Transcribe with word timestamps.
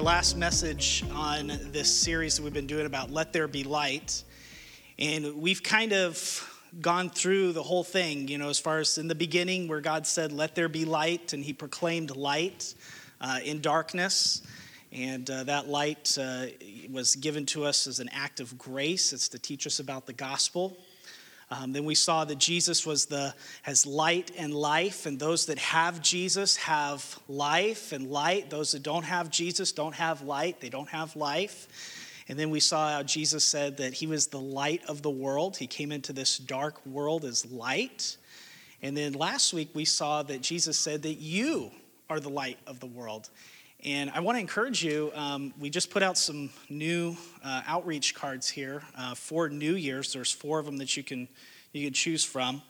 our 0.00 0.06
last 0.06 0.34
message 0.34 1.04
on 1.12 1.52
this 1.72 1.94
series 1.94 2.36
that 2.36 2.42
we've 2.42 2.54
been 2.54 2.66
doing 2.66 2.86
about 2.86 3.10
Let 3.10 3.34
There 3.34 3.46
Be 3.46 3.64
Light. 3.64 4.24
And 4.98 5.42
we've 5.42 5.62
kind 5.62 5.92
of 5.92 6.58
gone 6.80 7.10
through 7.10 7.52
the 7.52 7.62
whole 7.62 7.84
thing, 7.84 8.26
you 8.26 8.38
know, 8.38 8.48
as 8.48 8.58
far 8.58 8.78
as 8.78 8.96
in 8.96 9.08
the 9.08 9.14
beginning 9.14 9.68
where 9.68 9.82
God 9.82 10.06
said, 10.06 10.32
Let 10.32 10.54
there 10.54 10.70
be 10.70 10.86
light, 10.86 11.34
and 11.34 11.44
He 11.44 11.52
proclaimed 11.52 12.16
light 12.16 12.74
uh, 13.20 13.40
in 13.44 13.60
darkness. 13.60 14.40
And 14.90 15.28
uh, 15.28 15.44
that 15.44 15.68
light 15.68 16.16
uh, 16.18 16.46
was 16.90 17.14
given 17.16 17.44
to 17.46 17.66
us 17.66 17.86
as 17.86 18.00
an 18.00 18.08
act 18.10 18.40
of 18.40 18.56
grace. 18.56 19.12
It's 19.12 19.28
to 19.28 19.38
teach 19.38 19.66
us 19.66 19.80
about 19.80 20.06
the 20.06 20.14
gospel. 20.14 20.78
Um, 21.52 21.72
then 21.72 21.84
we 21.84 21.96
saw 21.96 22.24
that 22.24 22.38
Jesus 22.38 22.86
was 22.86 23.06
the 23.06 23.34
has 23.62 23.84
light 23.84 24.30
and 24.38 24.54
life, 24.54 25.06
and 25.06 25.18
those 25.18 25.46
that 25.46 25.58
have 25.58 26.00
Jesus 26.00 26.56
have 26.56 27.18
life 27.28 27.92
and 27.92 28.10
light. 28.10 28.50
Those 28.50 28.72
that 28.72 28.84
don't 28.84 29.04
have 29.04 29.30
Jesus 29.30 29.72
don't 29.72 29.94
have 29.94 30.22
light; 30.22 30.60
they 30.60 30.68
don't 30.68 30.88
have 30.88 31.16
life. 31.16 31.66
And 32.28 32.38
then 32.38 32.50
we 32.50 32.60
saw 32.60 32.92
how 32.92 33.02
Jesus 33.02 33.42
said 33.42 33.78
that 33.78 33.92
he 33.92 34.06
was 34.06 34.28
the 34.28 34.38
light 34.38 34.84
of 34.86 35.02
the 35.02 35.10
world. 35.10 35.56
He 35.56 35.66
came 35.66 35.90
into 35.90 36.12
this 36.12 36.38
dark 36.38 36.84
world 36.86 37.24
as 37.24 37.44
light. 37.50 38.16
And 38.82 38.96
then 38.96 39.14
last 39.14 39.52
week 39.52 39.70
we 39.74 39.84
saw 39.84 40.22
that 40.22 40.40
Jesus 40.40 40.78
said 40.78 41.02
that 41.02 41.14
you 41.14 41.72
are 42.08 42.20
the 42.20 42.28
light 42.30 42.58
of 42.68 42.78
the 42.78 42.86
world. 42.86 43.30
And 43.84 44.10
I 44.10 44.20
want 44.20 44.36
to 44.36 44.40
encourage 44.40 44.84
you. 44.84 45.10
Um, 45.14 45.54
we 45.58 45.70
just 45.70 45.90
put 45.90 46.02
out 46.02 46.18
some 46.18 46.50
new 46.68 47.16
uh, 47.42 47.62
outreach 47.66 48.14
cards 48.14 48.46
here 48.46 48.82
uh, 48.96 49.14
for 49.14 49.48
New 49.48 49.74
Year's. 49.74 50.12
There's 50.12 50.30
four 50.30 50.58
of 50.58 50.66
them 50.66 50.76
that 50.78 50.98
you 50.98 51.02
can 51.02 51.28
you 51.72 51.86
can 51.86 51.94
choose 51.94 52.22
from. 52.22 52.60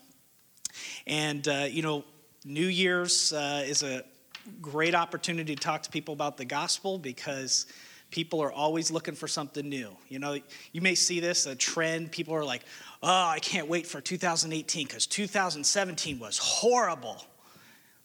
And 1.05 1.45
uh, 1.49 1.67
you 1.69 1.81
know, 1.81 2.05
New 2.45 2.67
Year's 2.67 3.33
uh, 3.33 3.63
is 3.65 3.83
a 3.83 4.05
great 4.61 4.95
opportunity 4.95 5.53
to 5.53 5.61
talk 5.61 5.83
to 5.83 5.89
people 5.89 6.13
about 6.13 6.37
the 6.37 6.45
gospel 6.45 6.97
because 6.97 7.65
people 8.09 8.41
are 8.41 8.51
always 8.51 8.89
looking 8.89 9.15
for 9.15 9.27
something 9.27 9.67
new. 9.67 9.89
You 10.07 10.19
know, 10.19 10.37
you 10.71 10.79
may 10.79 10.95
see 10.95 11.19
this 11.19 11.45
a 11.45 11.55
trend. 11.55 12.13
People 12.13 12.35
are 12.35 12.45
like, 12.45 12.61
"Oh, 13.03 13.27
I 13.27 13.39
can't 13.39 13.67
wait 13.67 13.85
for 13.85 13.99
2018 13.99 14.87
because 14.87 15.07
2017 15.07 16.19
was 16.19 16.37
horrible." 16.37 17.25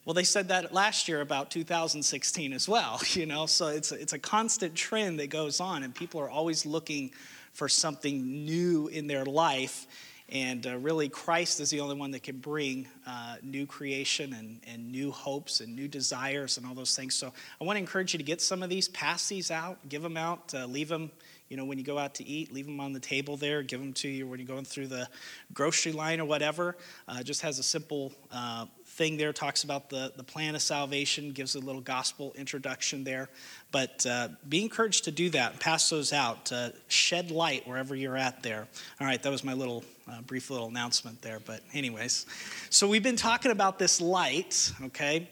Well, 0.07 0.15
they 0.15 0.23
said 0.23 0.47
that 0.49 0.73
last 0.73 1.09
year 1.09 1.21
about 1.21 1.51
2016 1.51 2.53
as 2.53 2.69
well, 2.69 3.01
you 3.11 3.27
know, 3.27 3.47
so 3.47 3.67
it's 3.67 3.91
a, 3.91 4.01
it's 4.01 4.13
a 4.13 4.21
constant 4.21 4.77
trend 4.77 5.19
that 5.19 5.31
goes 5.31 5.59
on, 5.59 5.83
and 5.83 5.93
people 5.93 6.21
are 6.21 6.31
always 6.31 6.65
looking 6.65 7.11
for 7.53 7.69
something 7.69 8.45
new 8.45 8.87
in 8.87 9.09
their 9.09 9.25
life. 9.25 9.89
And 10.29 10.65
uh, 10.65 10.79
really, 10.79 11.09
Christ 11.09 11.59
is 11.59 11.71
the 11.71 11.81
only 11.81 11.97
one 11.97 12.13
that 12.13 12.23
can 12.23 12.39
bring 12.39 12.87
uh, 13.05 13.37
new 13.43 13.67
creation 13.67 14.33
and, 14.35 14.61
and 14.65 14.93
new 14.93 15.11
hopes 15.11 15.59
and 15.59 15.75
new 15.75 15.89
desires 15.89 16.57
and 16.57 16.65
all 16.67 16.75
those 16.75 16.95
things. 16.95 17.17
So 17.17 17.33
I 17.61 17.65
want 17.65 17.77
to 17.77 17.81
encourage 17.81 18.15
you 18.15 18.19
to 18.19 18.25
get 18.25 18.41
some 18.41 18.63
of 18.63 18.69
these, 18.69 18.87
pass 18.89 19.29
these 19.29 19.51
out, 19.51 19.89
give 19.89 20.03
them 20.03 20.17
out, 20.17 20.55
uh, 20.55 20.67
leave 20.67 20.89
them 20.89 21.11
you 21.49 21.57
know, 21.57 21.65
when 21.65 21.79
you 21.79 21.85
go 21.85 21.97
out 21.97 22.15
to 22.17 22.27
eat, 22.27 22.53
leave 22.53 22.67
them 22.67 22.81
on 22.81 22.93
the 22.93 23.01
table 23.01 23.37
there, 23.37 23.63
give 23.63 23.79
them 23.79 23.93
to 23.93 24.09
you 24.09 24.27
when 24.27 24.41
you're 24.41 24.49
going 24.49 24.65
through 24.65 24.89
the 24.89 25.09
grocery 25.55 25.93
line 25.93 26.21
or 26.21 26.25
whatever. 26.25 26.77
Uh, 27.07 27.23
just 27.23 27.43
has 27.43 27.61
a 27.61 27.63
simple 27.63 28.13
uh, 28.33 28.67
thing 28.97 29.19
there, 29.19 29.33
talks 29.33 29.63
about 29.63 29.91
the, 29.91 30.11
the 30.17 30.25
plan 30.25 30.55
of 30.55 30.63
salvation, 30.63 31.33
gives 31.33 31.55
a 31.55 31.61
little 31.61 31.83
gospel 31.83 32.33
introduction 32.37 33.05
there. 33.05 33.29
But 33.71 34.07
uh, 34.07 34.29
be 34.49 34.63
encouraged 34.63 35.05
to 35.05 35.11
do 35.11 35.29
that, 35.31 35.61
pass 35.61 35.91
those 35.91 36.13
out, 36.13 36.51
uh, 36.51 36.71
shed 36.89 37.31
light 37.31 37.69
wherever 37.69 37.95
you're 37.95 38.17
at 38.17 38.43
there. 38.43 38.67
All 39.01 39.07
right, 39.07 39.23
that 39.23 39.31
was 39.31 39.45
my 39.45 39.53
little 39.53 39.85
uh, 40.11 40.23
brief 40.23 40.51
little 40.51 40.69
announcement 40.69 41.21
there. 41.21 41.41
But, 41.45 41.61
anyways, 41.75 42.25
so 42.71 42.89
we've 42.89 43.03
been 43.03 43.17
talking 43.17 43.53
about 43.53 43.79
this 43.79 44.01
light, 44.01 44.73
okay? 44.85 45.29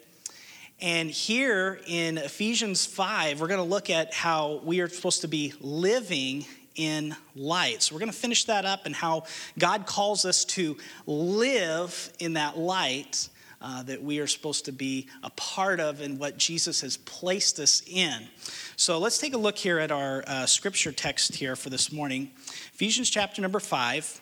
And 0.81 1.11
here 1.11 1.81
in 1.87 2.19
Ephesians 2.19 2.85
5, 2.85 3.41
we're 3.41 3.49
going 3.49 3.59
to 3.59 3.65
look 3.65 3.89
at 3.89 4.13
how 4.13 4.61
we 4.63 4.81
are 4.81 4.89
supposed 4.89 5.23
to 5.23 5.29
be 5.29 5.55
living 5.61 6.45
in 6.75 7.17
light. 7.35 7.83
So 7.83 7.95
we're 7.95 8.01
going 8.01 8.13
to 8.13 8.17
finish 8.17 8.45
that 8.45 8.65
up 8.65 8.85
and 8.85 8.95
how 8.95 9.25
God 9.59 9.87
calls 9.87 10.25
us 10.25 10.45
to 10.47 10.77
live 11.07 12.13
in 12.19 12.35
that 12.35 12.59
light 12.59 13.29
uh, 13.65 13.83
that 13.83 14.03
we 14.03 14.19
are 14.19 14.27
supposed 14.27 14.67
to 14.67 14.73
be 14.73 15.09
a 15.23 15.31
part 15.31 15.81
of 15.81 16.03
and 16.03 16.19
what 16.19 16.37
Jesus 16.37 16.83
has 16.83 16.99
placed 16.99 17.59
us 17.59 17.83
in. 17.87 18.29
So 18.77 18.99
let's 18.99 19.17
take 19.17 19.33
a 19.33 19.39
look 19.39 19.57
here 19.57 19.79
at 19.79 19.91
our 19.91 20.23
uh, 20.27 20.45
scripture 20.45 20.93
text 20.93 21.35
here 21.35 21.57
for 21.57 21.71
this 21.71 21.91
morning 21.91 22.31
Ephesians 22.75 23.09
chapter 23.09 23.41
number 23.41 23.59
5. 23.59 24.21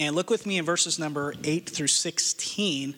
And 0.00 0.14
look 0.16 0.28
with 0.28 0.44
me 0.44 0.58
in 0.58 0.64
verses 0.64 0.98
number 0.98 1.34
8 1.44 1.68
through 1.68 1.86
16 1.86 2.96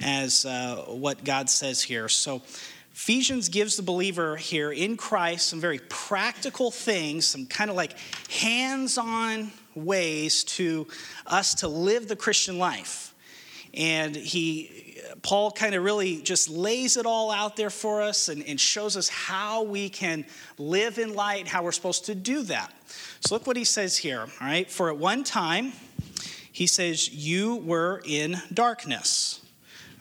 as 0.00 0.46
uh, 0.46 0.84
what 0.88 1.24
God 1.24 1.50
says 1.50 1.82
here. 1.82 2.08
So, 2.08 2.42
Ephesians 2.92 3.50
gives 3.50 3.76
the 3.76 3.82
believer 3.82 4.36
here 4.36 4.72
in 4.72 4.96
Christ 4.96 5.48
some 5.48 5.60
very 5.60 5.80
practical 5.90 6.70
things, 6.70 7.26
some 7.26 7.44
kind 7.44 7.68
of 7.68 7.76
like 7.76 7.94
hands 8.30 8.96
on 8.96 9.52
ways 9.74 10.44
to 10.44 10.86
us 11.26 11.56
to 11.56 11.68
live 11.68 12.08
the 12.08 12.16
Christian 12.16 12.58
life. 12.58 13.14
And 13.74 14.16
he, 14.16 14.85
Paul 15.22 15.50
kind 15.50 15.74
of 15.74 15.82
really 15.82 16.20
just 16.22 16.48
lays 16.48 16.96
it 16.96 17.06
all 17.06 17.30
out 17.30 17.56
there 17.56 17.70
for 17.70 18.02
us 18.02 18.28
and, 18.28 18.42
and 18.44 18.60
shows 18.60 18.96
us 18.96 19.08
how 19.08 19.62
we 19.62 19.88
can 19.88 20.24
live 20.58 20.98
in 20.98 21.14
light, 21.14 21.46
how 21.46 21.62
we're 21.62 21.72
supposed 21.72 22.06
to 22.06 22.14
do 22.14 22.42
that. 22.44 22.72
So 23.20 23.34
look 23.34 23.46
what 23.46 23.56
he 23.56 23.64
says 23.64 23.96
here, 23.96 24.20
all 24.20 24.46
right? 24.46 24.70
For 24.70 24.90
at 24.90 24.96
one 24.96 25.24
time, 25.24 25.72
he 26.52 26.66
says, 26.66 27.12
You 27.12 27.56
were 27.56 28.02
in 28.04 28.36
darkness 28.52 29.40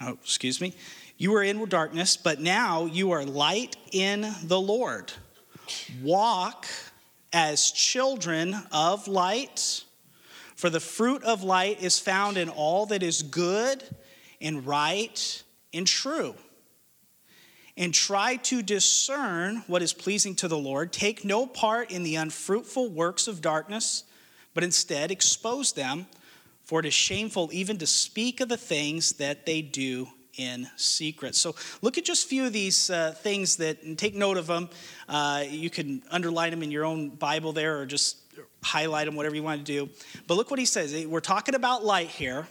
oh, 0.01 0.17
excuse 0.23 0.61
me, 0.61 0.73
you 1.17 1.31
were 1.31 1.43
in 1.43 1.63
darkness, 1.65 2.17
but 2.17 2.39
now 2.39 2.85
you 2.85 3.11
are 3.11 3.25
light 3.25 3.77
in 3.91 4.33
the 4.43 4.59
Lord. 4.59 5.11
Walk 6.01 6.67
as 7.31 7.71
children 7.71 8.55
of 8.71 9.07
light, 9.07 9.83
for 10.55 10.69
the 10.69 10.79
fruit 10.79 11.23
of 11.23 11.43
light 11.43 11.81
is 11.81 11.99
found 11.99 12.37
in 12.37 12.49
all 12.49 12.85
that 12.87 13.03
is 13.03 13.21
good 13.21 13.83
and 14.45 14.65
right 14.65 15.43
and 15.73 15.85
true. 15.85 16.35
And 17.75 17.93
try 17.93 18.37
to 18.37 18.61
discern 18.61 19.63
what 19.67 19.81
is 19.81 19.91
pleasing 19.91 20.35
to 20.35 20.47
the 20.47 20.57
Lord. 20.57 20.93
Take 20.93 21.25
no 21.25 21.45
part 21.45 21.91
in 21.91 22.03
the 22.03 22.15
unfruitful 22.15 22.89
works 22.89 23.27
of 23.27 23.41
darkness, 23.41 24.05
but 24.53 24.63
instead 24.63 25.11
expose 25.11 25.73
them 25.73 26.05
for 26.65 26.79
it 26.79 26.85
is 26.85 26.93
shameful 26.93 27.49
even 27.53 27.77
to 27.77 27.87
speak 27.87 28.41
of 28.41 28.49
the 28.49 28.57
things 28.57 29.13
that 29.13 29.45
they 29.45 29.61
do 29.61 30.07
in 30.37 30.67
secret. 30.75 31.35
So 31.35 31.55
look 31.81 31.97
at 31.97 32.03
just 32.03 32.25
a 32.25 32.27
few 32.27 32.45
of 32.45 32.53
these 32.53 32.89
uh, 32.89 33.11
things 33.11 33.57
that, 33.57 33.83
and 33.83 33.97
take 33.97 34.15
note 34.15 34.37
of 34.37 34.47
them. 34.47 34.69
Uh, 35.07 35.43
you 35.47 35.69
can 35.69 36.01
underline 36.11 36.51
them 36.51 36.63
in 36.63 36.71
your 36.71 36.83
own 36.83 37.09
Bible 37.09 37.53
there 37.53 37.79
or 37.79 37.85
just 37.85 38.17
highlight 38.63 39.05
them, 39.05 39.15
whatever 39.15 39.35
you 39.35 39.43
want 39.43 39.65
to 39.65 39.71
do. 39.85 39.89
But 40.27 40.35
look 40.35 40.49
what 40.49 40.59
he 40.59 40.65
says. 40.65 41.05
We're 41.05 41.19
talking 41.19 41.55
about 41.55 41.85
light 41.85 42.09
here. 42.09 42.47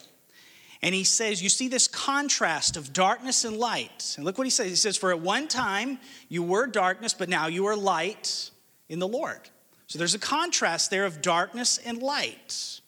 And 0.84 0.95
he 0.95 1.05
says, 1.05 1.43
You 1.43 1.49
see 1.49 1.69
this 1.69 1.89
contrast 1.89 2.77
of 2.77 2.93
darkness 2.93 3.47
and 3.47 3.56
light. 3.56 4.12
And 4.17 4.25
look 4.27 4.37
what 4.37 4.47
he 4.47 4.50
says. 4.50 4.69
He 4.69 4.77
says, 4.77 4.99
For 4.99 5.11
at 5.12 5.19
one 5.19 5.49
time 5.49 5.99
you 6.28 6.43
were 6.43 6.67
darkness, 6.67 7.15
but 7.15 7.31
now 7.31 7.47
you 7.47 7.65
are 7.65 7.75
light 7.75 8.50
in 8.91 8.99
the 8.99 9.09
Lord. 9.09 9.41
So 9.87 9.99
there's 9.99 10.15
a 10.15 10.19
contrast 10.19 10.91
there 10.91 11.06
of 11.06 11.23
darkness 11.23 11.78
and 11.78 12.03
light. 12.03 12.83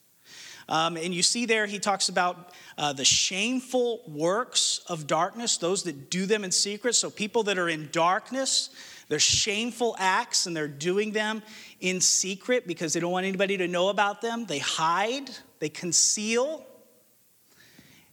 Um, 0.69 0.95
and 0.95 1.11
you 1.11 1.23
see 1.23 1.47
there, 1.47 1.65
he 1.65 1.79
talks 1.79 2.07
about 2.07 2.53
uh, 2.77 2.93
the 2.93 3.03
shameful 3.03 4.03
works 4.07 4.81
of 4.87 5.07
darkness, 5.07 5.57
those 5.57 5.81
that 5.83 6.11
do 6.11 6.27
them 6.27 6.43
in 6.43 6.51
secret. 6.51 6.93
So, 6.93 7.09
people 7.09 7.43
that 7.43 7.57
are 7.57 7.69
in 7.69 7.89
darkness, 7.91 8.69
they're 9.09 9.17
shameful 9.17 9.95
acts 9.97 10.45
and 10.45 10.55
they're 10.55 10.67
doing 10.67 11.13
them 11.13 11.41
in 11.79 11.99
secret 11.99 12.67
because 12.67 12.93
they 12.93 12.99
don't 12.99 13.11
want 13.11 13.25
anybody 13.25 13.57
to 13.57 13.67
know 13.67 13.89
about 13.89 14.21
them. 14.21 14.45
They 14.45 14.59
hide, 14.59 15.31
they 15.57 15.69
conceal. 15.69 16.63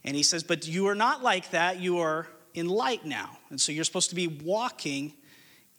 And 0.05 0.15
he 0.15 0.23
says, 0.23 0.43
But 0.43 0.67
you 0.67 0.87
are 0.87 0.95
not 0.95 1.23
like 1.23 1.51
that. 1.51 1.79
You 1.79 1.97
are 1.99 2.27
in 2.53 2.69
light 2.69 3.05
now. 3.05 3.37
And 3.49 3.59
so 3.59 3.71
you're 3.71 3.83
supposed 3.83 4.09
to 4.09 4.15
be 4.15 4.27
walking 4.27 5.13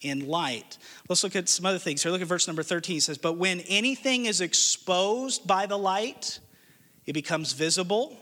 in 0.02 0.26
light. 0.26 0.76
Let's 1.08 1.25
look 1.25 1.37
at 1.37 1.49
some 1.49 1.64
other 1.64 1.78
things 1.78 2.02
here. 2.02 2.12
Look 2.12 2.20
at 2.20 2.26
verse 2.26 2.46
number 2.46 2.62
13. 2.62 2.94
He 2.94 3.00
says, 3.00 3.17
But 3.17 3.34
when 3.34 3.61
anything 3.61 4.26
is 4.26 4.40
exposed 4.40 5.46
by 5.46 5.67
the 5.67 5.78
light, 5.78 6.40
it 7.06 7.12
becomes 7.12 7.52
visible. 7.52 8.19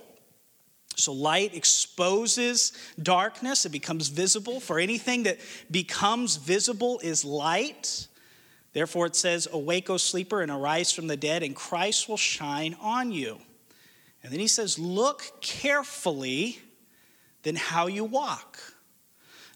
So 0.97 1.13
light 1.13 1.57
exposes 1.57 2.73
darkness, 3.03 3.67
it 3.67 3.73
becomes 3.73 4.09
visible. 4.09 4.61
For 4.61 4.79
anything 4.79 5.25
that 5.25 5.39
becomes 5.71 6.37
visible 6.37 7.01
is 7.03 7.25
light. 7.25 8.07
Therefore, 8.75 9.07
it 9.07 9.17
says, 9.17 9.49
Awake, 9.51 9.89
O 9.91 9.97
sleeper, 9.97 10.43
and 10.43 10.51
arise 10.51 10.93
from 10.93 11.07
the 11.07 11.17
dead, 11.17 11.43
and 11.43 11.57
Christ 11.57 12.09
will 12.09 12.17
shine 12.17 12.77
on 12.81 13.11
you. 13.11 13.39
And 14.25 14.33
then 14.33 14.41
he 14.41 14.49
says, 14.49 14.79
Look 14.79 15.41
carefully 15.41 16.59
then 17.45 17.57
how 17.57 17.87
you 17.87 18.05
walk, 18.05 18.59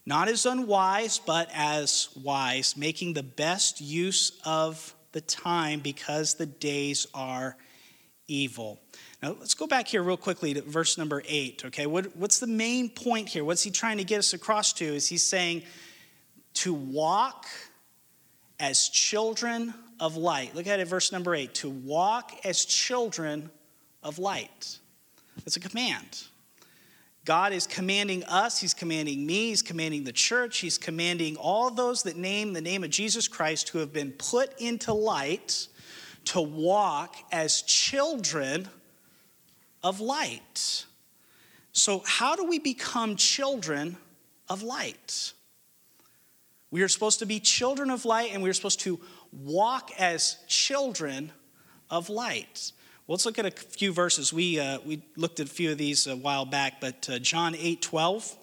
not 0.05 0.29
as 0.29 0.45
unwise, 0.45 1.19
but 1.19 1.49
as 1.53 2.09
wise, 2.15 2.77
making 2.77 3.13
the 3.13 3.23
best 3.23 3.81
use 3.81 4.39
of 4.45 4.93
the 5.11 5.21
time 5.21 5.79
because 5.79 6.35
the 6.35 6.45
days 6.45 7.07
are 7.15 7.57
evil. 8.27 8.79
Now, 9.23 9.35
let's 9.39 9.55
go 9.55 9.65
back 9.65 9.87
here 9.87 10.03
real 10.03 10.17
quickly 10.17 10.53
to 10.53 10.61
verse 10.61 10.99
number 10.99 11.23
eight, 11.27 11.65
okay? 11.65 11.87
What, 11.87 12.15
what's 12.15 12.39
the 12.39 12.47
main 12.47 12.89
point 12.89 13.27
here? 13.27 13.43
What's 13.43 13.63
he 13.63 13.71
trying 13.71 13.97
to 13.97 14.03
get 14.03 14.19
us 14.19 14.33
across 14.33 14.71
to? 14.73 14.85
Is 14.85 15.07
he's 15.07 15.25
saying 15.25 15.63
to 16.55 16.73
walk 16.73 17.47
as 18.59 18.87
children 18.87 19.73
of 19.99 20.15
light. 20.15 20.53
Look 20.53 20.67
at 20.67 20.79
it, 20.79 20.87
verse 20.87 21.11
number 21.11 21.33
eight. 21.33 21.55
To 21.55 21.69
walk 21.69 22.33
as 22.45 22.65
children 22.65 23.49
of 24.03 24.19
light. 24.19 24.79
That's 25.43 25.57
a 25.57 25.59
command. 25.59 26.23
God 27.25 27.53
is 27.53 27.67
commanding 27.67 28.23
us, 28.23 28.59
He's 28.59 28.73
commanding 28.73 29.25
me, 29.25 29.49
He's 29.49 29.61
commanding 29.61 30.03
the 30.03 30.11
church, 30.11 30.59
He's 30.59 30.77
commanding 30.77 31.35
all 31.35 31.69
those 31.69 32.03
that 32.03 32.17
name 32.17 32.53
the 32.53 32.61
name 32.61 32.83
of 32.83 32.89
Jesus 32.89 33.27
Christ 33.27 33.69
who 33.69 33.79
have 33.79 33.93
been 33.93 34.11
put 34.11 34.59
into 34.59 34.93
light 34.93 35.67
to 36.25 36.41
walk 36.41 37.15
as 37.31 37.61
children 37.61 38.67
of 39.83 39.99
light. 39.99 40.85
So, 41.71 42.01
how 42.05 42.35
do 42.35 42.45
we 42.45 42.59
become 42.59 43.15
children 43.15 43.97
of 44.47 44.63
light? 44.63 45.33
We 46.71 46.81
are 46.83 46.87
supposed 46.87 47.19
to 47.19 47.25
be 47.25 47.39
children 47.39 47.89
of 47.89 48.05
light 48.05 48.31
and 48.33 48.43
we 48.43 48.49
are 48.49 48.53
supposed 48.53 48.79
to 48.81 48.99
walk 49.31 49.91
as 49.97 50.37
children 50.47 51.31
of 51.89 52.09
light. 52.09 52.71
Well, 53.09 53.15
let's 53.15 53.25
look 53.25 53.39
at 53.39 53.47
a 53.47 53.49
few 53.49 53.91
verses. 53.91 54.31
We, 54.31 54.59
uh, 54.59 54.77
we 54.85 55.01
looked 55.17 55.39
at 55.39 55.47
a 55.47 55.49
few 55.49 55.71
of 55.71 55.79
these 55.79 56.05
a 56.05 56.15
while 56.15 56.45
back, 56.45 56.79
but 56.79 57.09
uh, 57.09 57.17
John 57.17 57.55
8 57.55 57.81
12. 57.81 58.37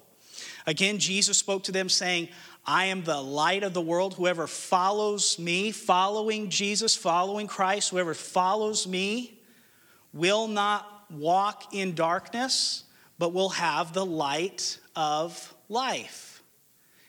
Again, 0.66 0.98
Jesus 0.98 1.38
spoke 1.38 1.62
to 1.62 1.72
them 1.72 1.88
saying, 1.88 2.30
I 2.66 2.86
am 2.86 3.04
the 3.04 3.22
light 3.22 3.62
of 3.62 3.74
the 3.74 3.80
world. 3.80 4.14
Whoever 4.14 4.48
follows 4.48 5.38
me, 5.38 5.70
following 5.70 6.50
Jesus, 6.50 6.96
following 6.96 7.46
Christ, 7.46 7.90
whoever 7.90 8.12
follows 8.12 8.88
me 8.88 9.38
will 10.12 10.48
not 10.48 11.04
walk 11.12 11.72
in 11.72 11.94
darkness, 11.94 12.82
but 13.20 13.32
will 13.32 13.50
have 13.50 13.92
the 13.92 14.04
light 14.04 14.80
of 14.96 15.54
life. 15.68 16.35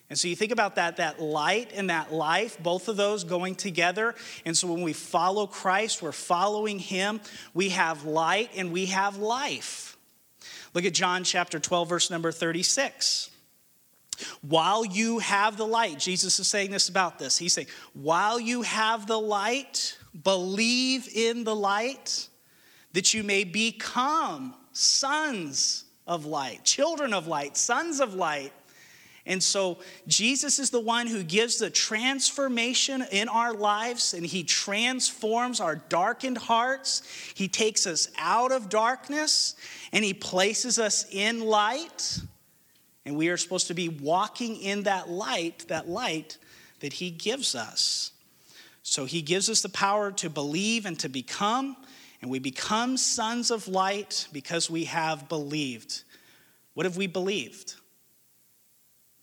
And 0.10 0.18
so 0.18 0.28
you 0.28 0.36
think 0.36 0.54
about 0.54 0.76
that, 0.76 0.98
that 0.98 1.22
light 1.22 1.72
and 1.76 1.90
that 1.90 2.14
life, 2.14 2.58
both 2.62 2.88
of 2.88 2.96
those 2.96 3.24
going 3.26 3.56
together. 3.56 4.16
And 4.46 4.58
so 4.58 4.72
when 4.72 4.82
we 4.82 4.94
follow 4.94 5.48
Christ, 5.48 6.02
we're 6.02 6.14
following 6.14 6.80
Him. 6.80 7.20
We 7.54 7.70
have 7.70 8.06
light 8.06 8.52
and 8.56 8.72
we 8.72 8.86
have 8.88 9.18
life. 9.18 9.98
Look 10.74 10.86
at 10.86 10.94
John 10.94 11.24
chapter 11.24 11.60
12, 11.60 11.90
verse 11.90 12.10
number 12.10 12.32
36. 12.32 13.32
While 14.42 14.86
you 14.86 15.20
have 15.20 15.58
the 15.58 15.68
light, 15.68 16.00
Jesus 16.00 16.40
is 16.40 16.48
saying 16.48 16.72
this 16.72 16.90
about 16.90 17.20
this. 17.20 17.38
He's 17.38 17.54
saying, 17.54 17.68
while 17.94 18.40
you 18.40 18.62
have 18.64 19.08
the 19.08 19.20
light, 19.20 19.98
believe 20.24 21.08
in 21.14 21.44
the 21.44 21.56
light 21.56 22.28
that 22.94 23.14
you 23.14 23.24
may 23.24 23.44
become 23.44 24.56
sons 24.72 25.86
of 26.08 26.26
light, 26.26 26.64
children 26.64 27.14
of 27.14 27.28
light, 27.28 27.58
sons 27.58 28.00
of 28.00 28.16
light. 28.16 28.54
And 29.28 29.44
so 29.44 29.80
Jesus 30.08 30.58
is 30.58 30.70
the 30.70 30.80
one 30.80 31.06
who 31.06 31.22
gives 31.22 31.58
the 31.58 31.70
transformation 31.70 33.06
in 33.12 33.28
our 33.28 33.54
lives 33.54 34.14
and 34.14 34.26
he 34.26 34.44
transforms 34.44 35.60
our 35.60 35.76
darkened 35.76 36.38
hearts. 36.38 37.04
He 37.36 37.50
takes 37.50 37.86
us 37.86 38.10
out 38.18 38.54
of 38.54 38.70
darkness 38.70 39.56
and 39.92 40.04
he 40.04 40.14
places 40.14 40.80
us 40.80 41.06
in 41.12 41.42
light. 41.42 42.20
And 43.06 43.18
we 43.18 43.28
are 43.28 43.38
supposed 43.38 43.68
to 43.68 43.74
be 43.74 43.90
walking 43.90 44.62
in 44.62 44.84
that 44.84 45.10
light, 45.10 45.66
that 45.68 45.90
light 45.90 46.38
that 46.80 46.94
he 46.94 47.10
gives 47.10 47.54
us. 47.54 48.12
So 48.82 49.04
he 49.04 49.22
gives 49.22 49.50
us 49.50 49.62
the 49.62 49.70
power 49.70 50.14
to 50.14 50.30
believe 50.30 50.86
and 50.86 50.98
to 51.00 51.10
become, 51.10 51.76
and 52.22 52.32
we 52.32 52.40
become 52.40 52.96
sons 52.96 53.52
of 53.52 53.68
light 53.68 54.30
because 54.32 54.70
we 54.70 54.86
have 54.86 55.28
believed. 55.28 56.04
What 56.76 56.86
have 56.86 56.96
we 56.96 57.08
believed? 57.08 57.76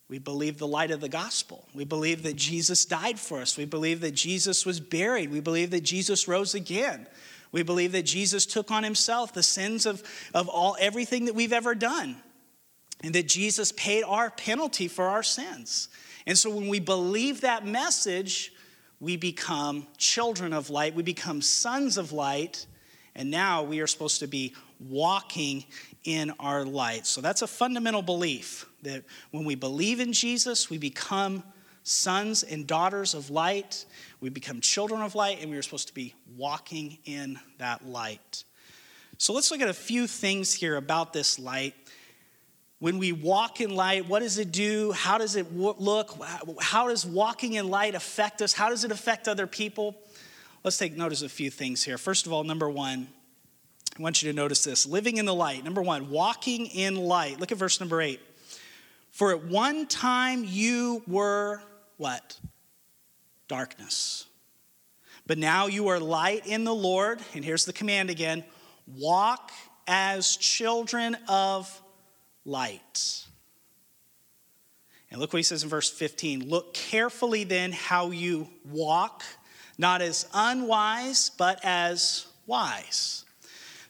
We 0.08 0.18
believe 0.18 0.58
the 0.58 0.66
light 0.66 0.90
of 0.90 1.00
the 1.00 1.08
gospel. 1.08 1.66
We 1.74 1.84
believe 1.84 2.22
that 2.24 2.36
Jesus 2.36 2.84
died 2.84 3.18
for 3.18 3.40
us. 3.40 3.56
We 3.56 3.64
believe 3.64 4.00
that 4.02 4.14
Jesus 4.14 4.66
was 4.66 4.78
buried. 4.78 5.30
We 5.30 5.40
believe 5.40 5.70
that 5.70 5.82
Jesus 5.82 6.28
rose 6.28 6.54
again. 6.54 7.06
We 7.52 7.62
believe 7.62 7.92
that 7.92 8.02
Jesus 8.02 8.44
took 8.44 8.70
on 8.70 8.82
himself 8.82 9.32
the 9.32 9.42
sins 9.42 9.86
of, 9.86 10.02
of 10.34 10.48
all 10.48 10.76
everything 10.78 11.24
that 11.26 11.34
we've 11.34 11.52
ever 11.52 11.74
done. 11.74 12.16
And 13.02 13.14
that 13.14 13.28
Jesus 13.28 13.72
paid 13.72 14.02
our 14.04 14.30
penalty 14.30 14.88
for 14.88 15.06
our 15.06 15.22
sins. 15.22 15.88
And 16.26 16.36
so 16.36 16.50
when 16.50 16.68
we 16.68 16.80
believe 16.80 17.42
that 17.42 17.66
message, 17.66 18.52
we 19.00 19.16
become 19.16 19.86
children 19.98 20.52
of 20.52 20.70
light, 20.70 20.94
we 20.94 21.02
become 21.02 21.42
sons 21.42 21.98
of 21.98 22.12
light, 22.12 22.66
and 23.14 23.30
now 23.30 23.62
we 23.62 23.80
are 23.80 23.86
supposed 23.86 24.20
to 24.20 24.26
be 24.26 24.54
walking 24.80 25.64
in 26.04 26.32
our 26.40 26.64
light. 26.64 27.06
So 27.06 27.20
that's 27.20 27.42
a 27.42 27.46
fundamental 27.46 28.02
belief 28.02 28.66
that 28.84 29.04
when 29.30 29.44
we 29.44 29.54
believe 29.54 30.00
in 30.00 30.12
Jesus, 30.12 30.70
we 30.70 30.78
become 30.78 31.42
sons 31.82 32.42
and 32.42 32.66
daughters 32.66 33.14
of 33.14 33.30
light, 33.30 33.84
we 34.20 34.30
become 34.30 34.60
children 34.60 35.02
of 35.02 35.14
light, 35.14 35.42
and 35.42 35.50
we 35.50 35.56
are 35.56 35.62
supposed 35.62 35.88
to 35.88 35.94
be 35.94 36.14
walking 36.36 36.98
in 37.04 37.38
that 37.58 37.86
light. 37.86 38.44
So 39.18 39.32
let's 39.32 39.50
look 39.50 39.60
at 39.60 39.68
a 39.68 39.74
few 39.74 40.06
things 40.06 40.52
here 40.52 40.76
about 40.76 41.12
this 41.12 41.38
light. 41.38 41.74
When 42.78 42.98
we 42.98 43.12
walk 43.12 43.60
in 43.60 43.74
light, 43.74 44.08
what 44.08 44.20
does 44.20 44.38
it 44.38 44.50
do? 44.50 44.92
How 44.92 45.18
does 45.18 45.36
it 45.36 45.54
look? 45.54 46.18
How 46.60 46.88
does 46.88 47.06
walking 47.06 47.54
in 47.54 47.68
light 47.68 47.94
affect 47.94 48.42
us? 48.42 48.52
How 48.52 48.68
does 48.68 48.84
it 48.84 48.90
affect 48.90 49.28
other 49.28 49.46
people? 49.46 49.94
Let's 50.64 50.78
take 50.78 50.96
notice 50.96 51.22
of 51.22 51.26
a 51.26 51.34
few 51.34 51.50
things 51.50 51.84
here. 51.84 51.98
First 51.98 52.26
of 52.26 52.32
all, 52.32 52.44
number 52.44 52.68
one, 52.68 53.08
I 53.98 54.02
want 54.02 54.22
you 54.22 54.32
to 54.32 54.36
notice 54.36 54.64
this 54.64 54.86
living 54.86 55.18
in 55.18 55.24
the 55.24 55.34
light. 55.34 55.62
Number 55.62 55.82
one, 55.82 56.10
walking 56.10 56.66
in 56.66 56.96
light. 56.96 57.38
Look 57.38 57.52
at 57.52 57.58
verse 57.58 57.78
number 57.78 58.02
eight. 58.02 58.20
For 59.14 59.30
at 59.30 59.44
one 59.44 59.86
time 59.86 60.44
you 60.44 61.04
were 61.06 61.62
what? 61.98 62.36
Darkness. 63.46 64.26
But 65.24 65.38
now 65.38 65.68
you 65.68 65.86
are 65.86 66.00
light 66.00 66.48
in 66.48 66.64
the 66.64 66.74
Lord. 66.74 67.20
And 67.32 67.44
here's 67.44 67.64
the 67.64 67.72
command 67.72 68.10
again 68.10 68.42
walk 68.88 69.52
as 69.86 70.36
children 70.36 71.16
of 71.28 71.80
light. 72.44 73.24
And 75.12 75.20
look 75.20 75.32
what 75.32 75.38
he 75.38 75.44
says 75.44 75.62
in 75.62 75.68
verse 75.68 75.88
15 75.88 76.48
Look 76.48 76.74
carefully 76.74 77.44
then 77.44 77.70
how 77.70 78.10
you 78.10 78.48
walk, 78.68 79.22
not 79.78 80.02
as 80.02 80.26
unwise, 80.34 81.30
but 81.30 81.60
as 81.62 82.26
wise 82.48 83.24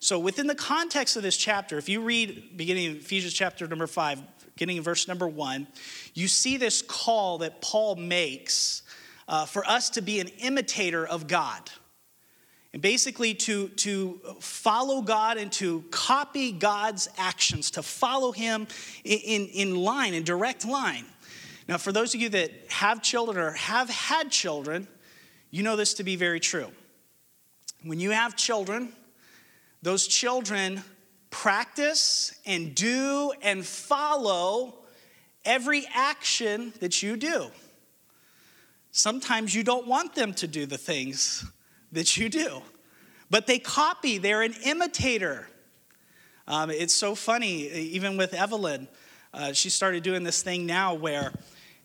so, 0.05 0.19
within 0.19 0.47
the 0.47 0.55
context 0.55 1.17
of 1.17 1.23
this 1.23 1.35
chapter, 1.35 1.79
if 1.79 1.89
you 1.89 2.03
read 2.03 2.59
beginning 2.59 2.91
of 2.91 2.97
Ephesians 2.97 3.33
chapter 3.33 3.67
number 3.67 3.87
five, 3.87 4.21
beginning 4.55 4.77
in 4.77 4.83
verse 4.83 5.09
number 5.09 5.27
one, 5.27 5.67
you 6.15 6.29
see 6.29 6.57
this 6.57 6.83
call 6.83 7.39
that 7.39 7.61
Paul 7.61 7.97
makes 7.97 8.83
uh, 9.27 9.47
for 9.47 9.67
us 9.67 9.91
to 9.91 10.03
be 10.03 10.21
an 10.21 10.29
imitator 10.39 11.07
of 11.07 11.27
God. 11.27 11.71
And 12.73 12.83
basically, 12.83 13.35
to, 13.35 13.69
to 13.69 14.21
follow 14.41 15.01
God 15.01 15.37
and 15.37 15.51
to 15.53 15.85
copy 15.91 16.51
God's 16.51 17.09
actions, 17.17 17.71
to 17.73 17.83
follow 17.83 18.33
Him 18.33 18.67
in, 19.05 19.47
in 19.47 19.77
line, 19.77 20.13
in 20.13 20.25
direct 20.25 20.65
line. 20.67 21.05
Now, 21.69 21.79
for 21.79 21.93
those 21.93 22.15
of 22.15 22.21
you 22.21 22.29
that 22.31 22.51
have 22.69 23.01
children 23.01 23.39
or 23.39 23.53
have 23.53 23.89
had 23.89 24.31
children, 24.31 24.89
you 25.51 25.63
know 25.63 25.77
this 25.77 25.95
to 25.95 26.05
be 26.05 26.17
very 26.17 26.41
true. 26.41 26.67
When 27.85 28.01
you 28.01 28.11
have 28.11 28.35
children, 28.35 28.93
those 29.83 30.09
children 30.09 30.83
practice 31.35 32.33
and 32.47 32.77
do 32.77 33.33
and 33.43 33.67
follow 33.67 34.73
every 35.45 35.85
action 35.93 36.73
that 36.79 37.03
you 37.03 37.17
do. 37.17 37.51
Sometimes 38.93 39.53
you 39.53 39.65
don't 39.65 39.89
want 39.89 40.15
them 40.15 40.33
to 40.35 40.47
do 40.47 40.65
the 40.65 40.79
things 40.79 41.45
that 41.91 42.17
you 42.17 42.29
do, 42.29 42.63
but 43.31 43.49
they 43.49 43.59
copy, 43.59 44.19
they're 44.19 44.43
an 44.43 44.55
imitator. 44.65 45.49
Um, 46.47 46.71
it's 46.71 46.95
so 46.95 47.17
funny, 47.17 47.69
even 47.69 48.17
with 48.17 48.33
Evelyn, 48.33 48.87
uh, 49.33 49.53
she 49.53 49.71
started 49.71 50.05
doing 50.05 50.23
this 50.23 50.41
thing 50.41 50.67
now 50.67 50.95
where 50.95 51.33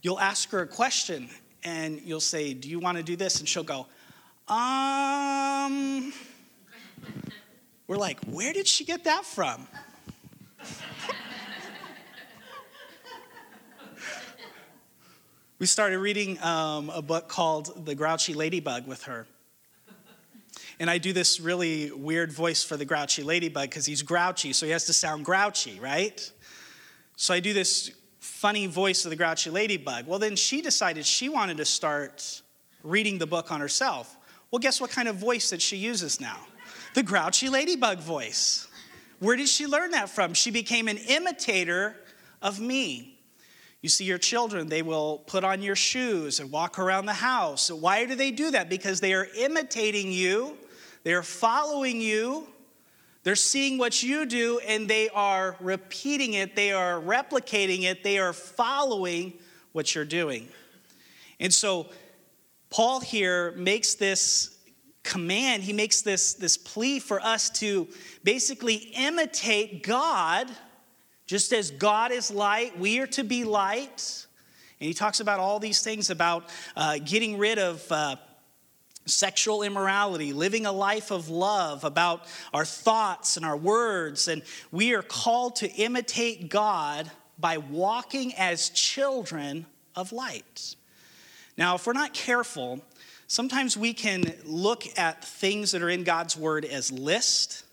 you'll 0.03 0.19
ask 0.19 0.51
her 0.51 0.61
a 0.61 0.67
question 0.67 1.27
and 1.63 1.99
you'll 2.05 2.19
say, 2.19 2.53
Do 2.53 2.69
you 2.69 2.79
want 2.79 2.97
to 2.97 3.03
do 3.03 3.15
this? 3.15 3.39
And 3.39 3.49
she'll 3.49 3.63
go, 3.63 3.87
Um, 4.47 6.13
we're 7.89 7.97
like, 7.97 8.23
where 8.25 8.53
did 8.53 8.67
she 8.67 8.85
get 8.85 9.03
that 9.05 9.25
from? 9.25 9.67
we 15.57 15.65
started 15.65 15.97
reading 15.97 16.39
um, 16.43 16.91
a 16.91 17.01
book 17.01 17.27
called 17.27 17.87
The 17.87 17.95
Grouchy 17.95 18.35
Ladybug 18.35 18.85
with 18.85 19.05
her. 19.05 19.25
And 20.79 20.87
I 20.87 20.99
do 20.99 21.13
this 21.13 21.39
really 21.39 21.91
weird 21.91 22.31
voice 22.31 22.63
for 22.63 22.77
the 22.77 22.85
grouchy 22.85 23.23
ladybug 23.23 23.69
because 23.69 23.87
he's 23.87 24.03
grouchy, 24.03 24.53
so 24.53 24.67
he 24.67 24.71
has 24.71 24.85
to 24.85 24.93
sound 24.93 25.25
grouchy, 25.25 25.79
right? 25.79 26.31
So 27.17 27.33
I 27.33 27.39
do 27.39 27.53
this 27.53 27.91
funny 28.19 28.67
voice 28.67 29.03
of 29.03 29.09
the 29.09 29.17
grouchy 29.17 29.49
ladybug. 29.49 30.05
Well, 30.05 30.19
then 30.19 30.35
she 30.35 30.61
decided 30.61 31.07
she 31.07 31.27
wanted 31.27 31.57
to 31.57 31.65
start 31.65 32.43
reading 32.83 33.17
the 33.17 33.27
book 33.27 33.51
on 33.51 33.59
herself. 33.59 34.15
Well, 34.51 34.59
guess 34.59 34.79
what 34.79 34.91
kind 34.91 35.07
of 35.07 35.15
voice 35.15 35.49
that 35.49 35.61
she 35.61 35.75
uses 35.75 36.21
now? 36.21 36.45
The 36.93 37.03
grouchy 37.03 37.49
ladybug 37.49 37.99
voice. 37.99 38.67
Where 39.19 39.35
did 39.35 39.49
she 39.49 39.67
learn 39.67 39.91
that 39.91 40.09
from? 40.09 40.33
She 40.33 40.51
became 40.51 40.87
an 40.87 40.97
imitator 40.97 41.95
of 42.41 42.59
me. 42.59 43.19
You 43.81 43.89
see, 43.89 44.03
your 44.03 44.17
children, 44.17 44.67
they 44.67 44.81
will 44.81 45.19
put 45.25 45.43
on 45.43 45.61
your 45.61 45.75
shoes 45.75 46.39
and 46.39 46.51
walk 46.51 46.79
around 46.79 47.05
the 47.05 47.13
house. 47.13 47.71
Why 47.71 48.05
do 48.05 48.15
they 48.15 48.31
do 48.31 48.51
that? 48.51 48.69
Because 48.69 48.99
they 48.99 49.13
are 49.13 49.27
imitating 49.37 50.11
you, 50.11 50.57
they 51.03 51.13
are 51.13 51.23
following 51.23 52.01
you, 52.01 52.47
they're 53.23 53.35
seeing 53.35 53.77
what 53.77 54.03
you 54.03 54.25
do, 54.25 54.59
and 54.67 54.87
they 54.87 55.09
are 55.09 55.55
repeating 55.61 56.33
it, 56.33 56.55
they 56.55 56.71
are 56.71 56.99
replicating 56.99 57.83
it, 57.83 58.03
they 58.03 58.17
are 58.17 58.33
following 58.33 59.33
what 59.71 59.95
you're 59.95 60.05
doing. 60.05 60.49
And 61.39 61.53
so, 61.53 61.87
Paul 62.69 62.99
here 62.99 63.51
makes 63.53 63.95
this 63.95 64.58
command, 65.03 65.63
he 65.63 65.73
makes 65.73 66.01
this, 66.01 66.33
this 66.33 66.57
plea 66.57 66.99
for 66.99 67.19
us 67.21 67.49
to 67.51 67.87
basically 68.23 68.75
imitate 68.75 69.83
God. 69.83 70.47
Just 71.25 71.53
as 71.53 71.71
God 71.71 72.11
is 72.11 72.31
light, 72.31 72.77
we 72.77 72.99
are 72.99 73.07
to 73.07 73.23
be 73.23 73.43
light. 73.43 74.25
And 74.79 74.87
he 74.87 74.93
talks 74.93 75.19
about 75.19 75.39
all 75.39 75.59
these 75.59 75.81
things 75.81 76.09
about 76.09 76.49
uh, 76.75 76.99
getting 77.03 77.37
rid 77.37 77.59
of 77.59 77.85
uh, 77.91 78.15
sexual 79.05 79.63
immorality, 79.63 80.33
living 80.33 80.65
a 80.65 80.71
life 80.71 81.11
of 81.11 81.29
love, 81.29 81.83
about 81.83 82.25
our 82.53 82.65
thoughts 82.65 83.37
and 83.37 83.45
our 83.45 83.57
words. 83.57 84.27
And 84.27 84.41
we 84.71 84.93
are 84.93 85.01
called 85.01 85.57
to 85.57 85.69
imitate 85.71 86.49
God 86.49 87.11
by 87.37 87.57
walking 87.57 88.33
as 88.35 88.69
children 88.69 89.65
of 89.95 90.11
light. 90.11 90.75
Now, 91.57 91.75
if 91.75 91.85
we're 91.85 91.93
not 91.93 92.13
careful, 92.13 92.81
sometimes 93.29 93.77
we 93.77 93.93
can 93.93 94.33
look 94.43 94.83
at 94.97 95.23
things 95.23 95.71
that 95.71 95.81
are 95.81 95.89
in 95.89 96.03
God's 96.03 96.35
word 96.35 96.65
as 96.65 96.91
list, 96.91 97.63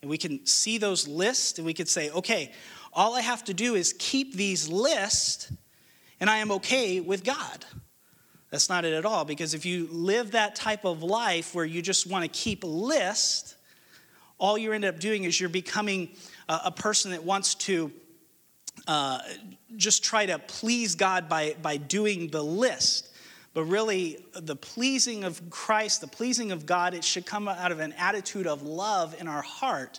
and 0.00 0.08
we 0.08 0.16
can 0.16 0.46
see 0.46 0.78
those 0.78 1.06
lists, 1.06 1.58
and 1.58 1.66
we 1.66 1.74
could 1.74 1.88
say, 1.88 2.08
okay, 2.10 2.52
all 2.92 3.14
I 3.14 3.20
have 3.20 3.44
to 3.44 3.54
do 3.54 3.74
is 3.74 3.94
keep 3.98 4.34
these 4.34 4.68
lists, 4.68 5.52
and 6.20 6.30
I 6.30 6.38
am 6.38 6.52
okay 6.52 7.00
with 7.00 7.24
God. 7.24 7.66
That's 8.50 8.68
not 8.68 8.84
it 8.84 8.94
at 8.94 9.04
all, 9.04 9.24
because 9.24 9.54
if 9.54 9.66
you 9.66 9.88
live 9.90 10.30
that 10.30 10.54
type 10.54 10.84
of 10.84 11.02
life 11.02 11.52
where 11.52 11.64
you 11.64 11.82
just 11.82 12.06
want 12.06 12.22
to 12.22 12.28
keep 12.28 12.62
a 12.62 12.68
list, 12.68 13.56
all 14.38 14.56
you 14.56 14.72
end 14.72 14.84
up 14.84 15.00
doing 15.00 15.24
is 15.24 15.40
you're 15.40 15.48
becoming 15.48 16.10
a, 16.48 16.60
a 16.66 16.70
person 16.70 17.10
that 17.10 17.24
wants 17.24 17.56
to 17.56 17.90
uh, 18.86 19.18
just 19.76 20.04
try 20.04 20.26
to 20.26 20.38
please 20.38 20.94
God 20.94 21.28
by, 21.28 21.56
by 21.60 21.76
doing 21.76 22.28
the 22.28 22.42
list. 22.42 23.08
But 23.56 23.64
really, 23.64 24.18
the 24.34 24.54
pleasing 24.54 25.24
of 25.24 25.48
Christ, 25.48 26.02
the 26.02 26.06
pleasing 26.06 26.52
of 26.52 26.66
God, 26.66 26.92
it 26.92 27.02
should 27.02 27.24
come 27.24 27.48
out 27.48 27.72
of 27.72 27.80
an 27.80 27.94
attitude 27.94 28.46
of 28.46 28.60
love 28.60 29.18
in 29.18 29.26
our 29.28 29.40
heart, 29.40 29.98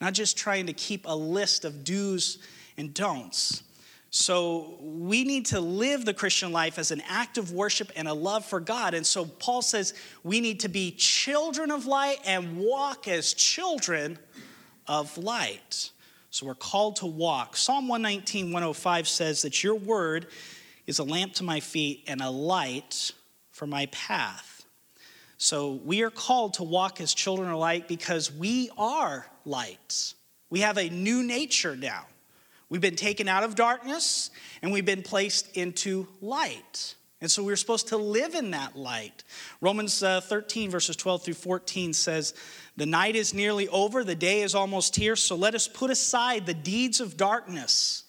not 0.00 0.14
just 0.14 0.38
trying 0.38 0.64
to 0.68 0.72
keep 0.72 1.04
a 1.04 1.14
list 1.14 1.66
of 1.66 1.84
do's 1.84 2.38
and 2.78 2.94
don'ts. 2.94 3.62
So 4.08 4.78
we 4.80 5.22
need 5.22 5.44
to 5.46 5.60
live 5.60 6.06
the 6.06 6.14
Christian 6.14 6.50
life 6.50 6.78
as 6.78 6.92
an 6.92 7.02
act 7.06 7.36
of 7.36 7.52
worship 7.52 7.92
and 7.94 8.08
a 8.08 8.14
love 8.14 8.46
for 8.46 8.58
God. 8.58 8.94
And 8.94 9.06
so 9.06 9.26
Paul 9.26 9.60
says 9.60 9.92
we 10.22 10.40
need 10.40 10.60
to 10.60 10.70
be 10.70 10.90
children 10.92 11.70
of 11.70 11.84
light 11.84 12.20
and 12.24 12.56
walk 12.56 13.06
as 13.06 13.34
children 13.34 14.18
of 14.88 15.18
light. 15.18 15.90
So 16.30 16.46
we're 16.46 16.54
called 16.54 16.96
to 16.96 17.06
walk. 17.06 17.58
Psalm 17.58 17.86
119, 17.86 18.46
105 18.46 19.06
says 19.06 19.42
that 19.42 19.62
your 19.62 19.74
word 19.74 20.28
is 20.86 20.98
a 20.98 21.04
lamp 21.04 21.34
to 21.34 21.44
my 21.44 21.60
feet 21.60 22.04
and 22.06 22.20
a 22.20 22.30
light 22.30 23.12
for 23.50 23.66
my 23.66 23.86
path. 23.86 24.66
So 25.36 25.80
we 25.84 26.02
are 26.02 26.10
called 26.10 26.54
to 26.54 26.62
walk 26.62 27.00
as 27.00 27.12
children 27.14 27.50
of 27.50 27.58
light 27.58 27.88
because 27.88 28.32
we 28.32 28.70
are 28.78 29.26
lights. 29.44 30.14
We 30.50 30.60
have 30.60 30.78
a 30.78 30.88
new 30.88 31.22
nature 31.22 31.76
now. 31.76 32.06
We've 32.68 32.80
been 32.80 32.96
taken 32.96 33.28
out 33.28 33.44
of 33.44 33.54
darkness 33.54 34.30
and 34.62 34.72
we've 34.72 34.86
been 34.86 35.02
placed 35.02 35.56
into 35.56 36.06
light. 36.20 36.94
And 37.20 37.30
so 37.30 37.42
we're 37.42 37.56
supposed 37.56 37.88
to 37.88 37.96
live 37.96 38.34
in 38.34 38.50
that 38.50 38.76
light. 38.76 39.24
Romans 39.60 40.02
uh, 40.02 40.20
13, 40.20 40.70
verses 40.70 40.96
12 40.96 41.24
through 41.24 41.34
14 41.34 41.92
says, 41.92 42.34
the 42.76 42.86
night 42.86 43.16
is 43.16 43.32
nearly 43.32 43.68
over, 43.68 44.04
the 44.04 44.14
day 44.14 44.42
is 44.42 44.54
almost 44.54 44.96
here, 44.96 45.16
so 45.16 45.36
let 45.36 45.54
us 45.54 45.68
put 45.68 45.90
aside 45.90 46.44
the 46.44 46.54
deeds 46.54 47.00
of 47.00 47.16
darkness 47.16 48.03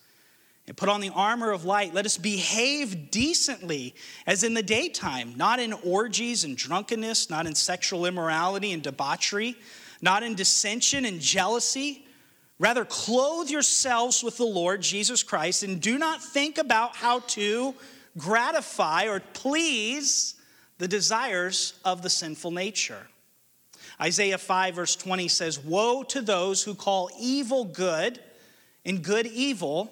and 0.68 0.76
put 0.76 0.90
on 0.90 1.02
the 1.02 1.12
armor 1.12 1.52
of 1.52 1.66
light. 1.66 1.94
Let 1.94 2.06
us 2.06 2.18
behave 2.18 3.12
decently 3.12 3.96
as 4.26 4.44
in 4.44 4.54
the 4.54 4.64
daytime, 4.64 5.34
not 5.36 5.60
in 5.60 5.74
orgies 5.74 6.44
and 6.44 6.58
drunkenness, 6.58 7.30
not 7.30 7.46
in 7.46 7.56
sexual 7.56 8.06
immorality 8.06 8.74
and 8.74 8.82
debauchery, 8.82 9.56
not 10.02 10.24
in 10.24 10.36
dissension 10.36 11.06
and 11.06 11.20
jealousy. 11.20 12.06
Rather, 12.58 12.86
clothe 12.86 13.50
yourselves 13.50 14.24
with 14.24 14.38
the 14.38 14.46
Lord 14.46 14.82
Jesus 14.82 15.24
Christ 15.24 15.64
and 15.64 15.82
do 15.82 15.98
not 15.98 16.24
think 16.24 16.58
about 16.58 16.96
how 16.96 17.20
to 17.20 17.76
gratify 18.18 19.08
or 19.08 19.20
please 19.20 20.36
the 20.78 20.88
desires 20.88 21.74
of 21.84 22.02
the 22.02 22.10
sinful 22.10 22.52
nature. 22.52 23.08
Isaiah 24.02 24.38
5, 24.38 24.76
verse 24.76 24.96
20 24.96 25.28
says, 25.28 25.60
Woe 25.60 26.04
to 26.04 26.22
those 26.22 26.64
who 26.64 26.76
call 26.76 27.10
evil 27.20 27.66
good 27.66 28.20
and 28.86 29.02
good 29.02 29.26
evil, 29.28 29.92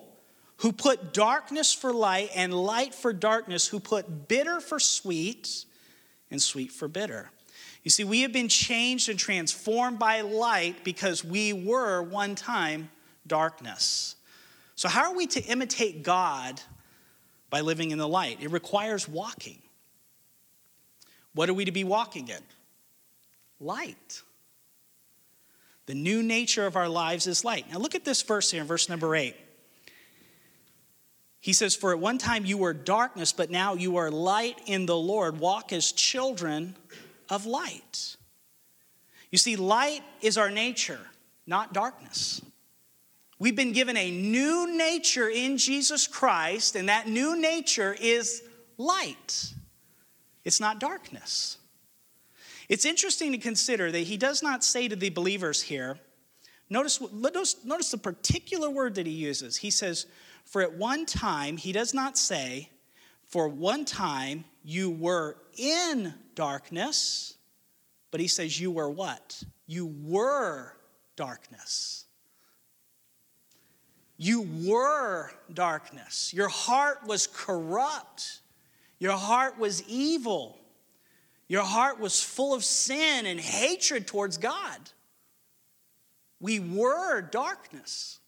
who 0.58 0.72
put 0.72 1.14
darkness 1.14 1.74
for 1.74 1.94
light 1.94 2.30
and 2.36 2.54
light 2.54 2.94
for 2.94 3.14
darkness, 3.14 3.68
who 3.68 3.80
put 3.80 4.28
bitter 4.28 4.60
for 4.60 4.80
sweet 4.80 5.66
and 6.32 6.42
sweet 6.42 6.72
for 6.72 6.88
bitter. 6.88 7.30
You 7.84 7.92
see, 7.92 8.04
we 8.04 8.22
have 8.22 8.32
been 8.32 8.48
changed 8.48 9.10
and 9.10 9.20
transformed 9.20 10.00
by 10.00 10.22
light 10.22 10.84
because 10.84 11.24
we 11.24 11.52
were 11.52 12.02
one 12.02 12.36
time 12.36 12.90
darkness. 13.28 14.16
So, 14.76 14.88
how 14.88 15.12
are 15.12 15.16
we 15.16 15.28
to 15.28 15.44
imitate 15.44 16.04
God 16.04 16.62
by 17.50 17.62
living 17.62 17.92
in 17.92 17.98
the 17.98 18.08
light? 18.08 18.38
It 18.42 18.52
requires 18.52 19.08
walking. 19.08 19.62
What 21.34 21.50
are 21.50 21.54
we 21.54 21.66
to 21.66 21.72
be 21.72 21.84
walking 21.84 22.30
in? 22.30 22.42
light. 23.64 24.22
The 25.86 25.96
new 25.96 26.24
nature 26.24 26.66
of 26.66 26.76
our 26.76 26.88
lives 26.88 27.28
is 27.28 27.44
light. 27.44 27.66
Now, 27.72 27.80
look 27.80 27.96
at 27.96 28.06
this 28.06 28.22
verse 28.22 28.52
here 28.52 28.64
verse 28.64 28.90
number 28.90 29.16
eight. 29.16 29.36
He 31.44 31.52
says, 31.52 31.76
For 31.76 31.92
at 31.92 32.00
one 32.00 32.20
time 32.20 32.46
you 32.46 32.58
were 32.58 32.72
darkness, 32.72 33.34
but 33.34 33.52
now 33.52 33.74
you 33.74 33.98
are 33.98 34.10
light 34.10 34.62
in 34.66 34.86
the 34.86 34.96
Lord. 34.96 35.42
Walk 35.42 35.74
as 35.74 35.92
children 35.92 36.74
of 37.30 37.46
light. 37.46 38.16
You 39.30 39.38
see, 39.38 39.58
light 39.58 40.04
is 40.22 40.38
our 40.38 40.50
nature, 40.50 41.02
not 41.46 41.74
darkness. 41.74 42.42
We've 43.40 43.58
been 43.58 43.74
given 43.74 43.98
a 43.98 44.10
new 44.10 44.78
nature 44.78 45.28
in 45.28 45.58
Jesus 45.58 46.08
Christ, 46.08 46.78
and 46.78 46.88
that 46.88 47.10
new 47.10 47.36
nature 47.36 47.94
is 48.00 48.42
light. 48.78 49.54
It's 50.46 50.62
not 50.62 50.80
darkness. 50.80 51.58
It's 52.70 52.86
interesting 52.86 53.34
to 53.34 53.38
consider 53.38 53.92
that 53.92 54.00
he 54.00 54.16
does 54.16 54.44
not 54.44 54.64
say 54.64 54.88
to 54.88 54.96
the 54.96 55.10
believers 55.10 55.62
here, 55.62 56.00
notice, 56.70 57.02
notice, 57.12 57.58
notice 57.66 57.92
the 57.92 57.98
particular 57.98 58.70
word 58.70 58.96
that 58.96 59.06
he 59.06 59.12
uses. 59.12 59.58
He 59.58 59.72
says, 59.72 60.06
For 60.46 60.62
at 60.62 60.74
one 60.74 61.06
time, 61.06 61.58
he 61.58 61.72
does 61.72 61.94
not 61.94 62.18
say, 62.18 62.70
For 63.28 63.48
one 63.48 63.86
time 63.86 64.46
you 64.64 64.90
were 64.90 65.38
in 65.58 66.14
darkness, 66.36 67.36
but 68.12 68.20
he 68.20 68.28
says, 68.28 68.60
You 68.60 68.72
were 68.72 68.90
what? 68.90 69.44
You 69.68 69.88
were 70.04 70.74
darkness. 71.16 72.06
You 74.18 74.48
were 74.64 75.32
darkness. 75.54 76.34
Your 76.34 76.50
heart 76.50 77.08
was 77.08 77.28
corrupt. 77.28 78.42
Your 79.00 79.14
heart 79.18 79.58
was 79.58 79.84
evil. 79.88 80.58
Your 81.48 81.64
heart 81.64 82.00
was 82.00 82.22
full 82.22 82.54
of 82.54 82.64
sin 82.64 83.26
and 83.26 83.40
hatred 83.40 84.08
towards 84.08 84.38
God. 84.38 84.80
We 86.40 86.60
were 86.60 87.22
darkness. 87.22 88.20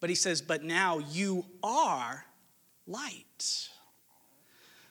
But 0.00 0.08
he 0.08 0.16
says, 0.16 0.42
But 0.42 0.64
now 0.64 0.98
you 0.98 1.44
are 1.62 2.24
light. 2.86 3.68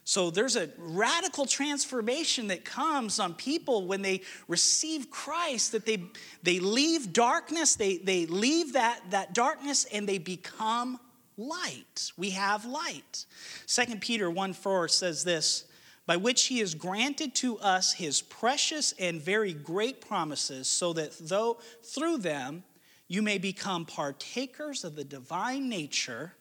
So 0.04 0.32
there's 0.32 0.56
a 0.56 0.70
radical 0.80 1.46
transformation 1.46 2.48
that 2.48 2.66
comes 2.66 3.20
on 3.20 3.36
people 3.36 3.86
when 3.86 4.02
they 4.02 4.22
receive 4.48 5.12
Christ, 5.12 5.74
that 5.74 5.86
they, 5.86 6.04
they 6.42 6.60
leave 6.60 7.14
darkness, 7.14 7.76
they, 7.76 7.98
they 7.98 8.26
leave 8.26 8.74
that, 8.74 9.02
that 9.12 9.36
darkness, 9.36 9.86
and 9.94 10.10
they 10.10 10.18
become 10.18 11.00
light. 11.38 12.12
We 12.18 12.32
have 12.32 12.66
light. 12.66 13.26
2 13.68 13.98
Peter 13.98 14.32
1 14.32 14.54
4 14.54 14.88
says 14.88 15.24
this 15.24 15.66
by 16.08 16.18
which 16.18 16.46
he 16.46 16.58
has 16.58 16.74
granted 16.74 17.36
to 17.36 17.60
us 17.60 17.94
his 17.94 18.20
precious 18.20 18.96
and 18.98 19.22
very 19.22 19.54
great 19.54 20.02
promises, 20.02 20.68
so 20.68 20.92
that 20.94 21.16
though 21.20 21.60
through 21.84 22.18
them 22.18 22.64
you 23.10 23.24
may 23.24 23.40
become 23.40 23.86
partakers 23.86 24.84
of 24.86 24.96
the 24.96 25.04
divine 25.04 25.68
nature, 25.68 26.34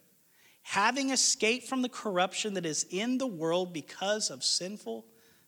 having 0.63 1.11
escaped 1.11 1.67
from 1.67 1.81
the 1.81 1.89
corruption 1.89 2.55
that 2.55 2.67
is 2.67 2.87
in 2.91 3.17
the 3.17 3.27
world 3.27 3.73
because 3.73 4.31
of 4.31 4.45
sinful 4.45 5.07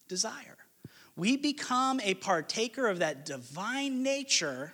desire. 0.09 0.57
We 1.17 1.37
become 1.37 2.01
a 2.01 2.15
partaker 2.15 2.89
of 2.89 3.01
that 3.01 3.27
divine 3.27 4.03
nature 4.03 4.73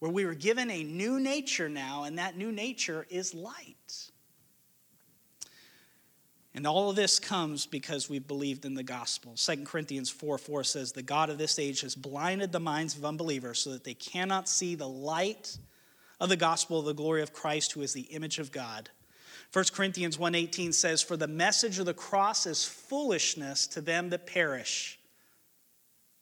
where 0.00 0.10
we 0.10 0.26
were 0.26 0.34
given 0.34 0.68
a 0.68 0.82
new 0.82 1.20
nature 1.20 1.68
now, 1.68 2.02
and 2.04 2.18
that 2.18 2.36
new 2.36 2.50
nature 2.50 3.06
is 3.08 3.32
light. 3.32 4.10
And 6.58 6.66
all 6.66 6.90
of 6.90 6.96
this 6.96 7.20
comes 7.20 7.66
because 7.66 8.10
we 8.10 8.18
believed 8.18 8.64
in 8.64 8.74
the 8.74 8.82
gospel. 8.82 9.36
2 9.36 9.58
Corinthians 9.58 10.10
4 10.10 10.38
4 10.38 10.64
says, 10.64 10.90
The 10.90 11.04
God 11.04 11.30
of 11.30 11.38
this 11.38 11.56
age 11.56 11.82
has 11.82 11.94
blinded 11.94 12.50
the 12.50 12.58
minds 12.58 12.98
of 12.98 13.04
unbelievers 13.04 13.60
so 13.60 13.70
that 13.70 13.84
they 13.84 13.94
cannot 13.94 14.48
see 14.48 14.74
the 14.74 14.88
light 14.88 15.56
of 16.18 16.28
the 16.28 16.36
gospel 16.36 16.80
of 16.80 16.86
the 16.86 16.94
glory 16.94 17.22
of 17.22 17.32
Christ, 17.32 17.70
who 17.70 17.82
is 17.82 17.92
the 17.92 18.00
image 18.00 18.40
of 18.40 18.50
God. 18.50 18.90
1 19.52 19.66
Corinthians 19.72 20.18
1:18 20.18 20.74
says, 20.74 21.00
For 21.00 21.16
the 21.16 21.28
message 21.28 21.78
of 21.78 21.86
the 21.86 21.94
cross 21.94 22.44
is 22.44 22.64
foolishness 22.64 23.68
to 23.68 23.80
them 23.80 24.10
that 24.10 24.26
perish. 24.26 24.98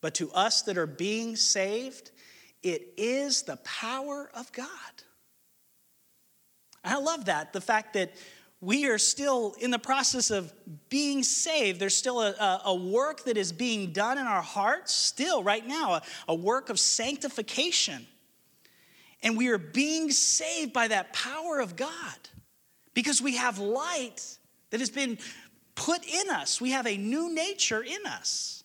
But 0.01 0.13
to 0.13 0.31
us 0.33 0.61
that 0.61 0.77
are 0.77 0.85
being 0.85 1.35
saved, 1.35 2.11
it 2.61 2.93
is 2.95 3.41
the 3.41 3.57
power 3.57 4.29
of 4.35 4.51
God. 4.51 4.67
I 6.83 6.99
love 6.99 7.25
that, 7.25 7.53
the 7.53 7.59
fact 7.61 7.93
that 7.95 8.11
we 8.59 8.87
are 8.87 8.97
still 8.97 9.53
in 9.59 9.69
the 9.69 9.79
process 9.79 10.31
of 10.31 10.51
being 10.89 11.23
saved. 11.23 11.79
There's 11.79 11.95
still 11.95 12.21
a, 12.21 12.61
a, 12.65 12.75
work 12.75 13.25
that 13.25 13.37
is 13.37 13.51
being 13.51 13.91
done 13.91 14.17
in 14.17 14.25
our 14.25 14.41
hearts, 14.41 14.93
still, 14.93 15.43
right 15.43 15.65
now, 15.65 15.93
a, 15.93 16.01
a 16.27 16.35
work 16.35 16.69
of 16.69 16.79
sanctification. 16.79 18.07
And 19.21 19.37
we 19.37 19.49
are 19.49 19.59
being 19.59 20.11
saved 20.11 20.73
by 20.73 20.87
that 20.87 21.13
power 21.13 21.59
of 21.59 21.75
God 21.75 22.17
because 22.93 23.21
we 23.21 23.35
have 23.35 23.59
light 23.59 24.37
that 24.71 24.79
has 24.79 24.89
been 24.89 25.19
put 25.75 26.03
in 26.03 26.29
us. 26.31 26.59
We 26.59 26.71
have 26.71 26.87
a 26.87 26.97
new 26.97 27.33
nature 27.33 27.83
in 27.83 28.05
us. 28.07 28.56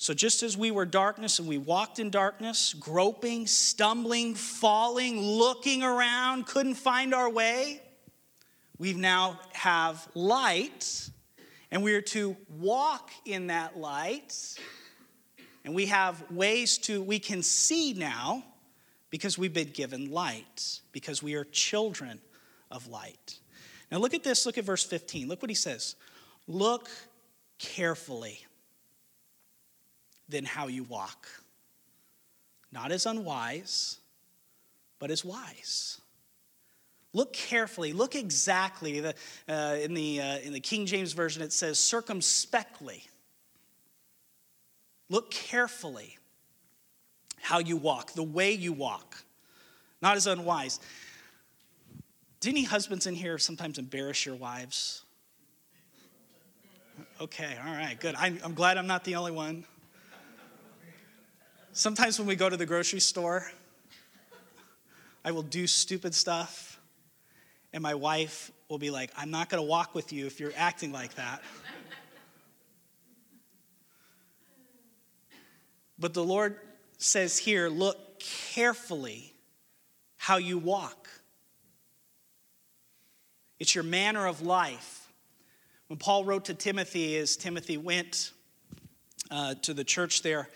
So, 0.00 0.14
just 0.14 0.42
as 0.42 0.56
we 0.56 0.70
were 0.70 0.86
darkness 0.86 1.40
and 1.40 1.46
we 1.46 1.58
walked 1.58 1.98
in 1.98 2.08
darkness, 2.08 2.72
groping, 2.72 3.46
stumbling, 3.46 4.34
falling, 4.34 5.20
looking 5.20 5.82
around, 5.82 6.46
couldn't 6.46 6.76
find 6.76 7.12
our 7.12 7.28
way, 7.28 7.82
we 8.78 8.94
now 8.94 9.38
have 9.52 10.08
light, 10.14 11.10
and 11.70 11.82
we 11.82 11.92
are 11.92 12.00
to 12.00 12.34
walk 12.48 13.10
in 13.26 13.48
that 13.48 13.76
light. 13.76 14.58
And 15.66 15.74
we 15.74 15.84
have 15.86 16.30
ways 16.30 16.78
to, 16.78 17.02
we 17.02 17.18
can 17.18 17.42
see 17.42 17.92
now 17.92 18.42
because 19.10 19.36
we've 19.36 19.52
been 19.52 19.72
given 19.72 20.10
light, 20.10 20.80
because 20.92 21.22
we 21.22 21.34
are 21.34 21.44
children 21.44 22.22
of 22.70 22.88
light. 22.88 23.38
Now, 23.92 23.98
look 23.98 24.14
at 24.14 24.24
this. 24.24 24.46
Look 24.46 24.56
at 24.56 24.64
verse 24.64 24.82
15. 24.82 25.28
Look 25.28 25.42
what 25.42 25.50
he 25.50 25.54
says. 25.54 25.94
Look 26.48 26.88
carefully 27.58 28.46
than 30.30 30.44
how 30.44 30.68
you 30.68 30.84
walk. 30.84 31.28
Not 32.72 32.92
as 32.92 33.06
unwise, 33.06 33.98
but 34.98 35.10
as 35.10 35.24
wise. 35.24 36.00
Look 37.12 37.32
carefully, 37.32 37.92
look 37.92 38.14
exactly. 38.14 39.00
The, 39.00 39.14
uh, 39.48 39.76
in, 39.82 39.94
the, 39.94 40.20
uh, 40.20 40.38
in 40.38 40.52
the 40.52 40.60
King 40.60 40.86
James 40.86 41.12
Version, 41.12 41.42
it 41.42 41.52
says 41.52 41.78
circumspectly. 41.78 43.02
Look 45.08 45.32
carefully 45.32 46.18
how 47.40 47.58
you 47.58 47.76
walk, 47.76 48.12
the 48.12 48.22
way 48.22 48.52
you 48.52 48.72
walk, 48.72 49.24
not 50.00 50.16
as 50.16 50.28
unwise. 50.28 50.78
Do 52.38 52.50
any 52.50 52.62
husbands 52.62 53.06
in 53.06 53.14
here 53.14 53.36
sometimes 53.38 53.78
embarrass 53.78 54.24
your 54.24 54.36
wives? 54.36 55.02
Okay, 57.20 57.56
all 57.66 57.72
right, 57.72 57.98
good. 57.98 58.14
I'm, 58.16 58.38
I'm 58.44 58.54
glad 58.54 58.78
I'm 58.78 58.86
not 58.86 59.04
the 59.04 59.16
only 59.16 59.32
one. 59.32 59.64
Sometimes 61.80 62.18
when 62.18 62.28
we 62.28 62.36
go 62.36 62.50
to 62.50 62.58
the 62.58 62.66
grocery 62.66 63.00
store, 63.00 63.50
I 65.24 65.32
will 65.32 65.40
do 65.40 65.66
stupid 65.66 66.14
stuff, 66.14 66.78
and 67.72 67.82
my 67.82 67.94
wife 67.94 68.52
will 68.68 68.76
be 68.76 68.90
like, 68.90 69.10
I'm 69.16 69.30
not 69.30 69.48
going 69.48 69.62
to 69.62 69.66
walk 69.66 69.94
with 69.94 70.12
you 70.12 70.26
if 70.26 70.40
you're 70.40 70.52
acting 70.58 70.92
like 70.92 71.14
that. 71.14 71.40
But 75.98 76.12
the 76.12 76.22
Lord 76.22 76.58
says 76.98 77.38
here, 77.38 77.70
look 77.70 78.20
carefully 78.20 79.32
how 80.18 80.36
you 80.36 80.58
walk. 80.58 81.08
It's 83.58 83.74
your 83.74 83.84
manner 83.84 84.26
of 84.26 84.42
life. 84.42 85.10
When 85.86 85.98
Paul 85.98 86.26
wrote 86.26 86.44
to 86.44 86.52
Timothy, 86.52 87.16
as 87.16 87.38
Timothy 87.38 87.78
went 87.78 88.32
uh, 89.30 89.54
to 89.62 89.72
the 89.72 89.82
church 89.82 90.20
there, 90.20 90.50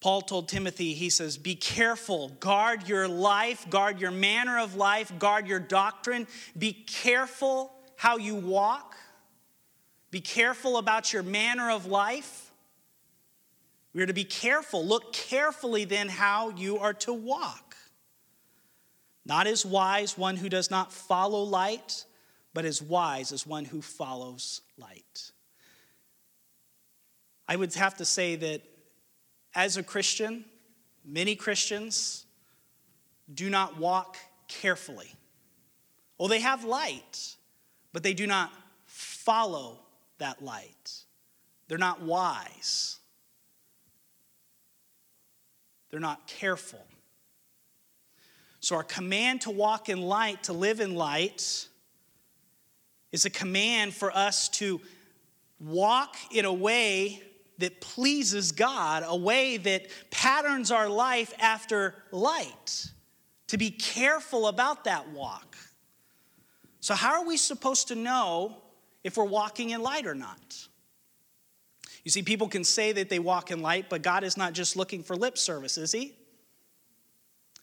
Paul 0.00 0.22
told 0.22 0.48
Timothy, 0.48 0.94
he 0.94 1.10
says, 1.10 1.36
Be 1.36 1.54
careful, 1.54 2.30
guard 2.40 2.88
your 2.88 3.06
life, 3.06 3.68
guard 3.68 4.00
your 4.00 4.10
manner 4.10 4.58
of 4.58 4.74
life, 4.74 5.12
guard 5.18 5.46
your 5.46 5.60
doctrine. 5.60 6.26
Be 6.56 6.72
careful 6.72 7.72
how 7.96 8.16
you 8.16 8.34
walk. 8.34 8.96
Be 10.10 10.20
careful 10.20 10.78
about 10.78 11.12
your 11.12 11.22
manner 11.22 11.70
of 11.70 11.86
life. 11.86 12.50
We 13.92 14.02
are 14.02 14.06
to 14.06 14.14
be 14.14 14.24
careful. 14.24 14.84
Look 14.84 15.12
carefully 15.12 15.84
then 15.84 16.08
how 16.08 16.50
you 16.50 16.78
are 16.78 16.94
to 16.94 17.12
walk. 17.12 17.76
Not 19.26 19.46
as 19.46 19.66
wise 19.66 20.16
one 20.16 20.36
who 20.36 20.48
does 20.48 20.70
not 20.70 20.92
follow 20.92 21.42
light, 21.42 22.06
but 22.54 22.64
as 22.64 22.80
wise 22.80 23.32
as 23.32 23.46
one 23.46 23.66
who 23.66 23.82
follows 23.82 24.62
light. 24.78 25.32
I 27.46 27.56
would 27.56 27.74
have 27.74 27.96
to 27.96 28.04
say 28.04 28.36
that 28.36 28.62
as 29.54 29.76
a 29.76 29.82
Christian, 29.82 30.44
many 31.04 31.34
Christians 31.34 32.26
do 33.32 33.50
not 33.50 33.78
walk 33.78 34.16
carefully. 34.48 35.12
Well, 36.18 36.28
they 36.28 36.40
have 36.40 36.64
light, 36.64 37.36
but 37.92 38.02
they 38.02 38.14
do 38.14 38.26
not 38.26 38.52
follow 38.86 39.80
that 40.18 40.42
light. 40.42 41.04
They're 41.68 41.78
not 41.78 42.02
wise. 42.02 42.98
They're 45.90 46.00
not 46.00 46.26
careful. 46.26 46.84
So, 48.60 48.76
our 48.76 48.82
command 48.82 49.42
to 49.42 49.50
walk 49.50 49.88
in 49.88 50.02
light, 50.02 50.44
to 50.44 50.52
live 50.52 50.80
in 50.80 50.94
light, 50.94 51.68
is 53.10 53.24
a 53.24 53.30
command 53.30 53.94
for 53.94 54.14
us 54.14 54.48
to 54.50 54.80
walk 55.58 56.16
in 56.30 56.44
a 56.44 56.52
way 56.52 57.22
that 57.60 57.80
pleases 57.80 58.52
God, 58.52 59.04
a 59.06 59.16
way 59.16 59.56
that 59.56 59.86
patterns 60.10 60.70
our 60.70 60.88
life 60.88 61.32
after 61.38 61.94
light, 62.10 62.86
to 63.48 63.58
be 63.58 63.70
careful 63.70 64.46
about 64.46 64.84
that 64.84 65.08
walk. 65.10 65.56
So, 66.80 66.94
how 66.94 67.20
are 67.20 67.26
we 67.26 67.36
supposed 67.36 67.88
to 67.88 67.94
know 67.94 68.56
if 69.04 69.16
we're 69.16 69.24
walking 69.24 69.70
in 69.70 69.82
light 69.82 70.06
or 70.06 70.14
not? 70.14 70.68
You 72.04 72.10
see, 72.10 72.22
people 72.22 72.48
can 72.48 72.64
say 72.64 72.92
that 72.92 73.08
they 73.08 73.18
walk 73.18 73.50
in 73.50 73.60
light, 73.60 73.90
but 73.90 74.02
God 74.02 74.24
is 74.24 74.36
not 74.36 74.54
just 74.54 74.76
looking 74.76 75.02
for 75.02 75.14
lip 75.14 75.36
service, 75.36 75.76
is 75.76 75.92
He? 75.92 76.14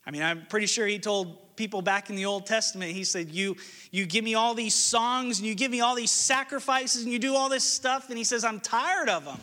I 0.05 0.12
mean, 0.12 0.21
I'm 0.21 0.45
pretty 0.45 0.67
sure 0.67 0.86
He 0.86 0.99
told 0.99 1.55
people 1.57 1.81
back 1.81 2.10
in 2.10 2.15
the 2.15 2.25
Old 2.25 2.45
Testament, 2.45 2.91
He 2.91 3.03
said, 3.03 3.29
You, 3.29 3.55
you 3.91 4.05
give 4.05 4.23
me 4.23 4.36
all 4.36 4.53
these 4.53 4.75
songs 4.75 5.39
and 5.39 5.47
you 5.47 5.55
give 5.55 5.71
me 5.71 5.81
all 5.81 5.95
these 5.95 6.12
sacrifices 6.12 7.03
and 7.03 7.12
you 7.12 7.19
do 7.19 7.36
all 7.36 7.49
this 7.49 7.63
stuff. 7.63 8.10
And 8.10 8.17
He 8.17 8.23
says, 8.23 8.45
I'm 8.45 8.60
tired 8.60 9.10
of 9.10 9.25
them. 9.25 9.39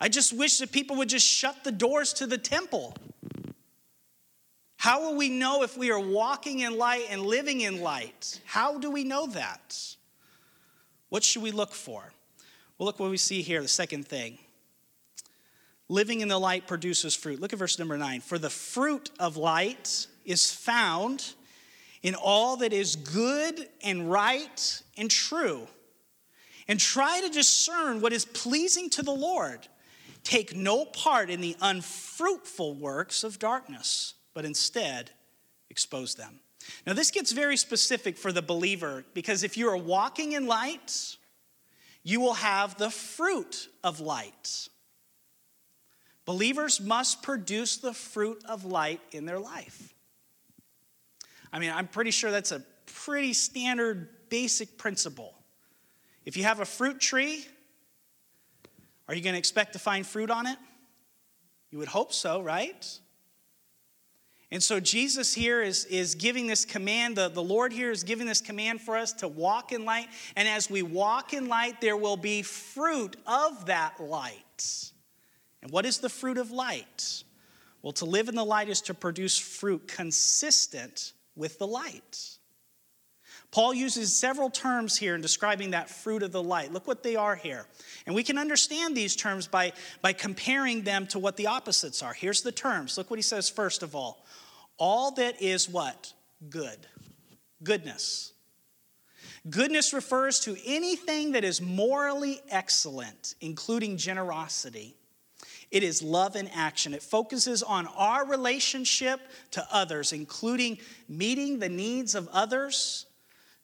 I 0.00 0.08
just 0.08 0.32
wish 0.32 0.58
that 0.58 0.70
people 0.70 0.96
would 0.96 1.08
just 1.08 1.26
shut 1.26 1.64
the 1.64 1.72
doors 1.72 2.12
to 2.14 2.26
the 2.26 2.38
temple. 2.38 2.94
How 4.76 5.02
will 5.02 5.16
we 5.16 5.28
know 5.28 5.64
if 5.64 5.76
we 5.76 5.90
are 5.90 5.98
walking 5.98 6.60
in 6.60 6.78
light 6.78 7.06
and 7.10 7.22
living 7.22 7.62
in 7.62 7.80
light? 7.80 8.40
How 8.44 8.78
do 8.78 8.90
we 8.90 9.02
know 9.02 9.26
that? 9.26 9.96
What 11.08 11.24
should 11.24 11.42
we 11.42 11.50
look 11.50 11.72
for? 11.72 12.12
Well, 12.78 12.86
look 12.86 13.00
what 13.00 13.10
we 13.10 13.16
see 13.16 13.42
here, 13.42 13.60
the 13.60 13.68
second 13.68 14.06
thing. 14.06 14.38
Living 15.88 16.20
in 16.20 16.28
the 16.28 16.38
light 16.38 16.68
produces 16.68 17.16
fruit. 17.16 17.40
Look 17.40 17.52
at 17.52 17.58
verse 17.58 17.78
number 17.78 17.98
nine. 17.98 18.20
For 18.20 18.38
the 18.38 18.50
fruit 18.50 19.10
of 19.18 19.36
light 19.36 20.06
is 20.24 20.52
found 20.52 21.34
in 22.02 22.14
all 22.14 22.58
that 22.58 22.72
is 22.72 22.94
good 22.94 23.68
and 23.82 24.10
right 24.10 24.82
and 24.96 25.10
true. 25.10 25.66
And 26.68 26.78
try 26.78 27.20
to 27.22 27.30
discern 27.30 28.00
what 28.00 28.12
is 28.12 28.26
pleasing 28.26 28.90
to 28.90 29.02
the 29.02 29.10
Lord. 29.10 29.66
Take 30.28 30.54
no 30.54 30.84
part 30.84 31.30
in 31.30 31.40
the 31.40 31.56
unfruitful 31.58 32.74
works 32.74 33.24
of 33.24 33.38
darkness, 33.38 34.12
but 34.34 34.44
instead 34.44 35.10
expose 35.70 36.16
them. 36.16 36.40
Now, 36.86 36.92
this 36.92 37.10
gets 37.10 37.32
very 37.32 37.56
specific 37.56 38.18
for 38.18 38.30
the 38.30 38.42
believer 38.42 39.06
because 39.14 39.42
if 39.42 39.56
you 39.56 39.70
are 39.70 39.76
walking 39.78 40.32
in 40.32 40.46
light, 40.46 41.16
you 42.02 42.20
will 42.20 42.34
have 42.34 42.76
the 42.76 42.90
fruit 42.90 43.70
of 43.82 44.00
light. 44.00 44.68
Believers 46.26 46.78
must 46.78 47.22
produce 47.22 47.78
the 47.78 47.94
fruit 47.94 48.44
of 48.46 48.66
light 48.66 49.00
in 49.12 49.24
their 49.24 49.38
life. 49.38 49.94
I 51.50 51.58
mean, 51.58 51.70
I'm 51.70 51.88
pretty 51.88 52.10
sure 52.10 52.30
that's 52.30 52.52
a 52.52 52.62
pretty 52.84 53.32
standard, 53.32 54.10
basic 54.28 54.76
principle. 54.76 55.38
If 56.26 56.36
you 56.36 56.42
have 56.42 56.60
a 56.60 56.66
fruit 56.66 57.00
tree, 57.00 57.46
Are 59.08 59.14
you 59.14 59.22
going 59.22 59.34
to 59.34 59.38
expect 59.38 59.72
to 59.72 59.78
find 59.78 60.06
fruit 60.06 60.30
on 60.30 60.46
it? 60.46 60.58
You 61.70 61.78
would 61.78 61.88
hope 61.88 62.12
so, 62.12 62.40
right? 62.40 63.00
And 64.50 64.62
so 64.62 64.80
Jesus 64.80 65.34
here 65.34 65.62
is, 65.62 65.84
is 65.86 66.14
giving 66.14 66.46
this 66.46 66.64
command, 66.64 67.16
the, 67.16 67.28
the 67.28 67.42
Lord 67.42 67.72
here 67.72 67.90
is 67.90 68.02
giving 68.02 68.26
this 68.26 68.40
command 68.40 68.80
for 68.80 68.96
us 68.96 69.12
to 69.14 69.28
walk 69.28 69.72
in 69.72 69.84
light. 69.84 70.08
And 70.36 70.48
as 70.48 70.70
we 70.70 70.82
walk 70.82 71.34
in 71.34 71.48
light, 71.48 71.80
there 71.80 71.96
will 71.96 72.16
be 72.16 72.42
fruit 72.42 73.16
of 73.26 73.66
that 73.66 74.00
light. 74.00 74.92
And 75.62 75.70
what 75.70 75.84
is 75.84 75.98
the 75.98 76.08
fruit 76.08 76.38
of 76.38 76.50
light? 76.50 77.24
Well, 77.82 77.92
to 77.94 78.06
live 78.06 78.28
in 78.28 78.34
the 78.34 78.44
light 78.44 78.68
is 78.68 78.80
to 78.82 78.94
produce 78.94 79.38
fruit 79.38 79.86
consistent 79.86 81.12
with 81.36 81.58
the 81.58 81.66
light. 81.66 82.37
Paul 83.50 83.72
uses 83.72 84.12
several 84.12 84.50
terms 84.50 84.98
here 84.98 85.14
in 85.14 85.22
describing 85.22 85.70
that 85.70 85.88
fruit 85.88 86.22
of 86.22 86.32
the 86.32 86.42
light. 86.42 86.72
Look 86.72 86.86
what 86.86 87.02
they 87.02 87.16
are 87.16 87.34
here. 87.34 87.66
And 88.06 88.14
we 88.14 88.22
can 88.22 88.36
understand 88.36 88.94
these 88.94 89.16
terms 89.16 89.46
by, 89.46 89.72
by 90.02 90.12
comparing 90.12 90.82
them 90.82 91.06
to 91.08 91.18
what 91.18 91.36
the 91.36 91.46
opposites 91.46 92.02
are. 92.02 92.12
Here's 92.12 92.42
the 92.42 92.52
terms. 92.52 92.98
Look 92.98 93.10
what 93.10 93.18
he 93.18 93.22
says 93.22 93.48
first 93.48 93.82
of 93.82 93.94
all. 93.94 94.24
All 94.76 95.12
that 95.12 95.40
is 95.40 95.68
what? 95.68 96.12
Good. 96.50 96.78
Goodness. 97.62 98.32
Goodness 99.48 99.94
refers 99.94 100.40
to 100.40 100.56
anything 100.66 101.32
that 101.32 101.42
is 101.42 101.62
morally 101.62 102.40
excellent, 102.50 103.34
including 103.40 103.96
generosity. 103.96 104.94
It 105.70 105.82
is 105.82 106.02
love 106.02 106.36
in 106.36 106.48
action. 106.48 106.92
It 106.92 107.02
focuses 107.02 107.62
on 107.62 107.86
our 107.96 108.26
relationship 108.26 109.20
to 109.52 109.66
others, 109.70 110.12
including 110.12 110.78
meeting 111.08 111.58
the 111.58 111.68
needs 111.68 112.14
of 112.14 112.28
others 112.28 113.06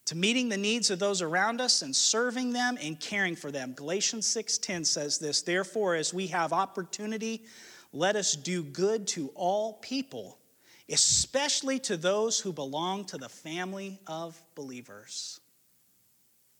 to 0.06 0.14
meeting 0.14 0.48
the 0.48 0.56
needs 0.56 0.90
of 0.90 0.98
those 0.98 1.22
around 1.22 1.60
us 1.60 1.82
and 1.82 1.94
serving 1.94 2.52
them 2.52 2.76
and 2.80 3.00
caring 3.00 3.36
for 3.36 3.50
them. 3.50 3.72
Galatians 3.72 4.26
6:10 4.26 4.84
says 4.84 5.18
this, 5.18 5.42
therefore 5.42 5.94
as 5.94 6.12
we 6.12 6.26
have 6.28 6.52
opportunity, 6.52 7.44
let 7.92 8.16
us 8.16 8.32
do 8.32 8.62
good 8.62 9.06
to 9.08 9.30
all 9.34 9.74
people, 9.74 10.38
especially 10.88 11.78
to 11.80 11.96
those 11.96 12.40
who 12.40 12.52
belong 12.52 13.04
to 13.06 13.18
the 13.18 13.28
family 13.28 14.00
of 14.06 14.42
believers. 14.54 15.40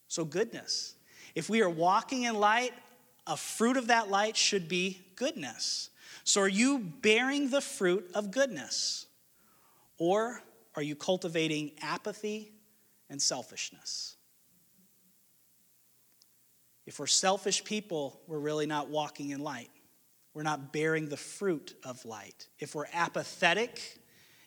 So 0.09 0.25
goodness. 0.25 0.95
If 1.35 1.51
we 1.51 1.61
are 1.61 1.69
walking 1.69 2.23
in 2.23 2.37
light, 2.37 2.73
a 3.27 3.37
fruit 3.37 3.77
of 3.77 3.89
that 3.89 4.09
light 4.09 4.37
should 4.37 4.69
be 4.69 5.05
goodness. 5.17 5.91
So 6.23 6.41
are 6.41 6.49
you 6.49 6.79
bearing 6.79 7.51
the 7.51 7.61
fruit 7.61 8.09
of 8.15 8.31
goodness? 8.31 9.07
Or 9.99 10.43
are 10.77 10.83
you 10.83 10.95
cultivating 10.97 11.73
apathy 11.83 12.54
and 13.11 13.21
selfishness. 13.21 14.17
If 16.87 16.99
we're 16.99 17.07
selfish 17.07 17.65
people, 17.65 18.21
we're 18.27 18.39
really 18.39 18.67
not 18.67 18.89
walking 18.89 19.31
in 19.31 19.41
light. 19.41 19.71
We're 20.35 20.43
not 20.43 20.73
bearing 20.73 21.09
the 21.09 21.17
fruit 21.17 21.75
of 21.85 22.05
light. 22.05 22.49
If 22.59 22.75
we're 22.75 22.89
apathetic 22.93 24.01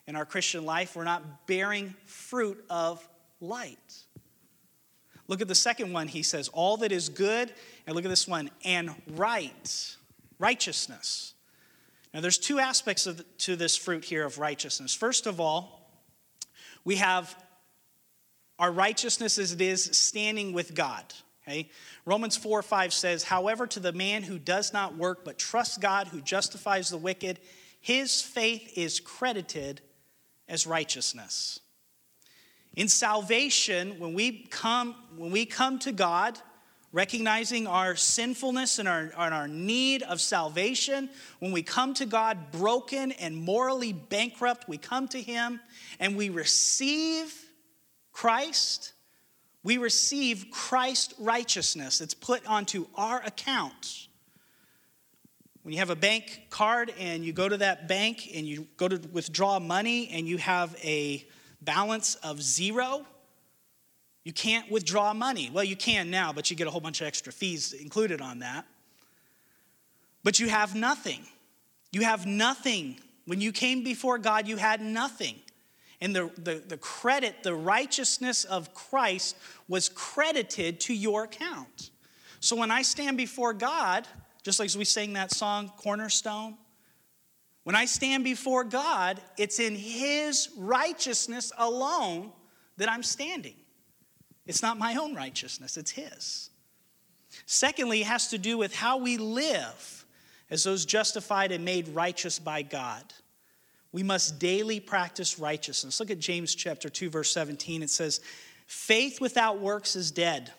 in 0.06 0.16
our 0.16 0.26
Christian 0.26 0.66
life, 0.66 0.96
we're 0.96 1.04
not 1.04 1.48
bearing 1.48 1.96
fruit 2.06 2.64
of 2.70 3.08
light. 3.40 4.04
Look 5.28 5.42
at 5.42 5.48
the 5.48 5.56
second 5.56 5.94
one. 5.94 6.08
He 6.08 6.24
says, 6.24 6.48
All 6.50 6.78
that 6.78 6.92
is 6.92 7.10
good, 7.10 7.52
and 7.86 7.96
look 7.96 8.06
at 8.06 8.10
this 8.10 8.28
one, 8.28 8.50
and 8.64 8.92
right, 9.16 9.96
righteousness. 10.40 11.34
Now, 12.14 12.22
there's 12.22 12.38
two 12.38 12.60
aspects 12.60 13.06
of, 13.06 13.24
to 13.40 13.56
this 13.56 13.76
fruit 13.76 14.06
here 14.06 14.26
of 14.26 14.40
righteousness. 14.40 14.94
First 14.94 15.28
of 15.28 15.40
all, 15.40 15.90
we 16.84 16.96
have 16.96 17.36
our 18.60 18.72
righteousness 18.72 19.38
as 19.38 19.54
it 19.54 19.62
is 19.62 19.84
standing 19.84 20.54
with 20.54 20.74
God. 20.74 21.04
Okay? 21.48 21.70
Romans 22.06 22.36
4 22.36 22.62
5 22.62 22.94
says, 22.94 23.24
However, 23.24 23.68
to 23.68 23.80
the 23.80 23.94
man 23.94 24.24
who 24.24 24.40
does 24.40 24.74
not 24.74 24.98
work 24.98 25.24
but 25.24 25.38
trusts 25.38 25.78
God 25.78 26.08
who 26.08 26.22
justifies 26.22 26.90
the 26.90 26.98
wicked, 26.98 27.40
his 27.80 28.22
faith 28.22 28.78
is 28.78 29.00
credited 29.00 29.82
as 30.50 30.68
righteousness. 30.68 31.60
In 32.76 32.88
salvation, 32.88 34.00
when 34.00 34.14
we 34.14 34.46
come, 34.50 34.96
when 35.16 35.32
we 35.32 35.46
come 35.46 35.80
to 35.80 35.92
God, 35.92 36.38
recognizing 36.92 37.66
our 37.68 37.96
sinfulness 37.96 38.80
and 38.80 38.88
our, 38.88 39.12
and 39.18 39.34
our 39.34 39.48
need 39.48 40.04
of 40.04 40.22
salvation, 40.22 41.10
when 41.40 41.52
we 41.52 41.64
come 41.64 41.94
to 41.96 42.06
God 42.06 42.52
broken 42.52 43.12
and 43.14 43.36
morally 43.36 43.94
bankrupt, 43.94 44.68
we 44.70 44.78
come 44.78 45.08
to 45.10 45.22
Him 45.22 45.60
and 46.00 46.16
we 46.16 46.30
receive 46.30 47.47
Christ, 48.18 48.94
we 49.64 49.78
receive 49.78 50.48
Christ 50.50 51.14
righteousness. 51.20 52.02
It's 52.02 52.16
put 52.16 52.44
onto 52.48 52.88
our 52.96 53.22
account. 53.24 54.08
When 55.62 55.72
you 55.72 55.78
have 55.78 55.92
a 55.92 55.96
bank 55.96 56.48
card 56.50 56.92
and 56.98 57.24
you 57.24 57.32
go 57.32 57.48
to 57.48 57.58
that 57.58 57.88
bank 57.88 58.28
and 58.34 58.48
you 58.48 58.66
go 58.76 58.88
to 58.88 58.98
withdraw 59.12 59.60
money 59.60 60.10
and 60.12 60.28
you 60.28 60.38
have 60.38 60.76
a 60.84 61.28
balance 61.62 62.16
of 62.16 62.42
zero, 62.42 63.06
you 64.24 64.34
can't 64.34 64.72
withdraw 64.72 65.14
money. 65.14 65.52
Well, 65.54 65.64
you 65.64 65.76
can 65.76 66.10
now, 66.10 66.34
but 66.34 66.50
you 66.50 66.58
get 66.58 66.66
a 66.66 66.72
whole 66.72 66.82
bunch 66.82 67.02
of 67.02 67.06
extra 67.06 67.32
fees 67.32 67.72
included 67.72 68.20
on 68.20 68.40
that. 68.40 68.66
But 70.24 70.40
you 70.40 70.50
have 70.50 70.74
nothing. 70.74 71.22
You 71.92 72.02
have 72.02 72.26
nothing. 72.26 72.98
When 73.26 73.42
you 73.42 73.52
came 73.52 73.84
before 73.84 74.18
God, 74.18 74.48
you 74.48 74.58
had 74.58 74.82
nothing. 74.82 75.36
And 76.00 76.16
the, 76.16 76.30
the, 76.38 76.64
the 76.68 76.78
credit, 76.78 77.44
the 77.44 77.56
righteousness 77.56 78.44
of 78.44 78.74
Christ 78.74 79.36
was 79.68 79.90
credited 79.90 80.80
to 80.82 80.94
your 80.94 81.24
account. 81.24 81.90
So 82.40 82.56
when 82.56 82.70
I 82.70 82.84
stand 82.84 83.18
before 83.18 83.54
God, 83.54 84.08
just 84.44 84.60
like 84.60 84.74
we 84.76 84.86
sang 84.86 85.14
that 85.14 85.32
song, 85.32 85.72
Cornerstone, 85.78 86.56
when 87.64 87.76
I 87.76 87.86
stand 87.86 88.24
before 88.24 88.64
God, 88.64 89.20
it's 89.38 89.60
in 89.60 89.76
His 89.76 90.50
righteousness 90.56 91.52
alone 91.58 92.32
that 92.78 92.90
I'm 92.90 93.04
standing. 93.04 93.56
It's 94.46 94.62
not 94.62 94.78
my 94.78 94.96
own 94.96 95.16
righteousness, 95.16 95.76
it's 95.78 95.92
His. 95.92 96.50
Secondly, 97.46 98.02
it 98.02 98.08
has 98.08 98.30
to 98.30 98.38
do 98.38 98.58
with 98.58 98.74
how 98.74 98.98
we 98.98 99.18
live 99.18 100.06
as 100.50 100.64
those 100.64 100.86
justified 100.86 101.52
and 101.52 101.66
made 101.66 101.90
righteous 101.90 102.40
by 102.40 102.62
God. 102.62 103.04
We 103.92 104.04
must 104.04 104.40
daily 104.40 104.80
practice 104.80 105.40
righteousness. 105.40 106.00
Look 106.00 106.12
at 106.12 106.20
James 106.20 106.54
chapter 106.54 106.90
2 106.90 107.10
verse 107.10 107.32
17. 107.32 107.82
It 107.82 107.90
says, 107.90 108.22
"Faith 108.68 109.22
without 109.22 109.60
works 109.60 109.96
is 109.96 110.12
dead." 110.12 110.54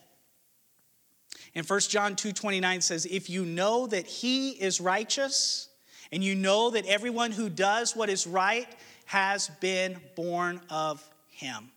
And 1.55 1.67
1 1.67 1.91
John 1.91 2.17
2:29 2.17 2.81
says, 2.81 3.07
"If 3.07 3.29
you 3.29 3.45
know 3.45 3.87
that 3.87 4.07
he 4.07 4.51
is 4.51 4.81
righteous, 4.81 5.69
and 6.11 6.25
you 6.25 6.35
know 6.35 6.71
that 6.71 6.87
everyone 6.87 7.33
who 7.33 7.49
does 7.49 7.95
what 7.95 8.09
is 8.09 8.27
right 8.27 8.69
has 9.07 9.49
been 9.61 10.01
born 10.15 10.61
of 10.71 11.09
him." 11.29 11.73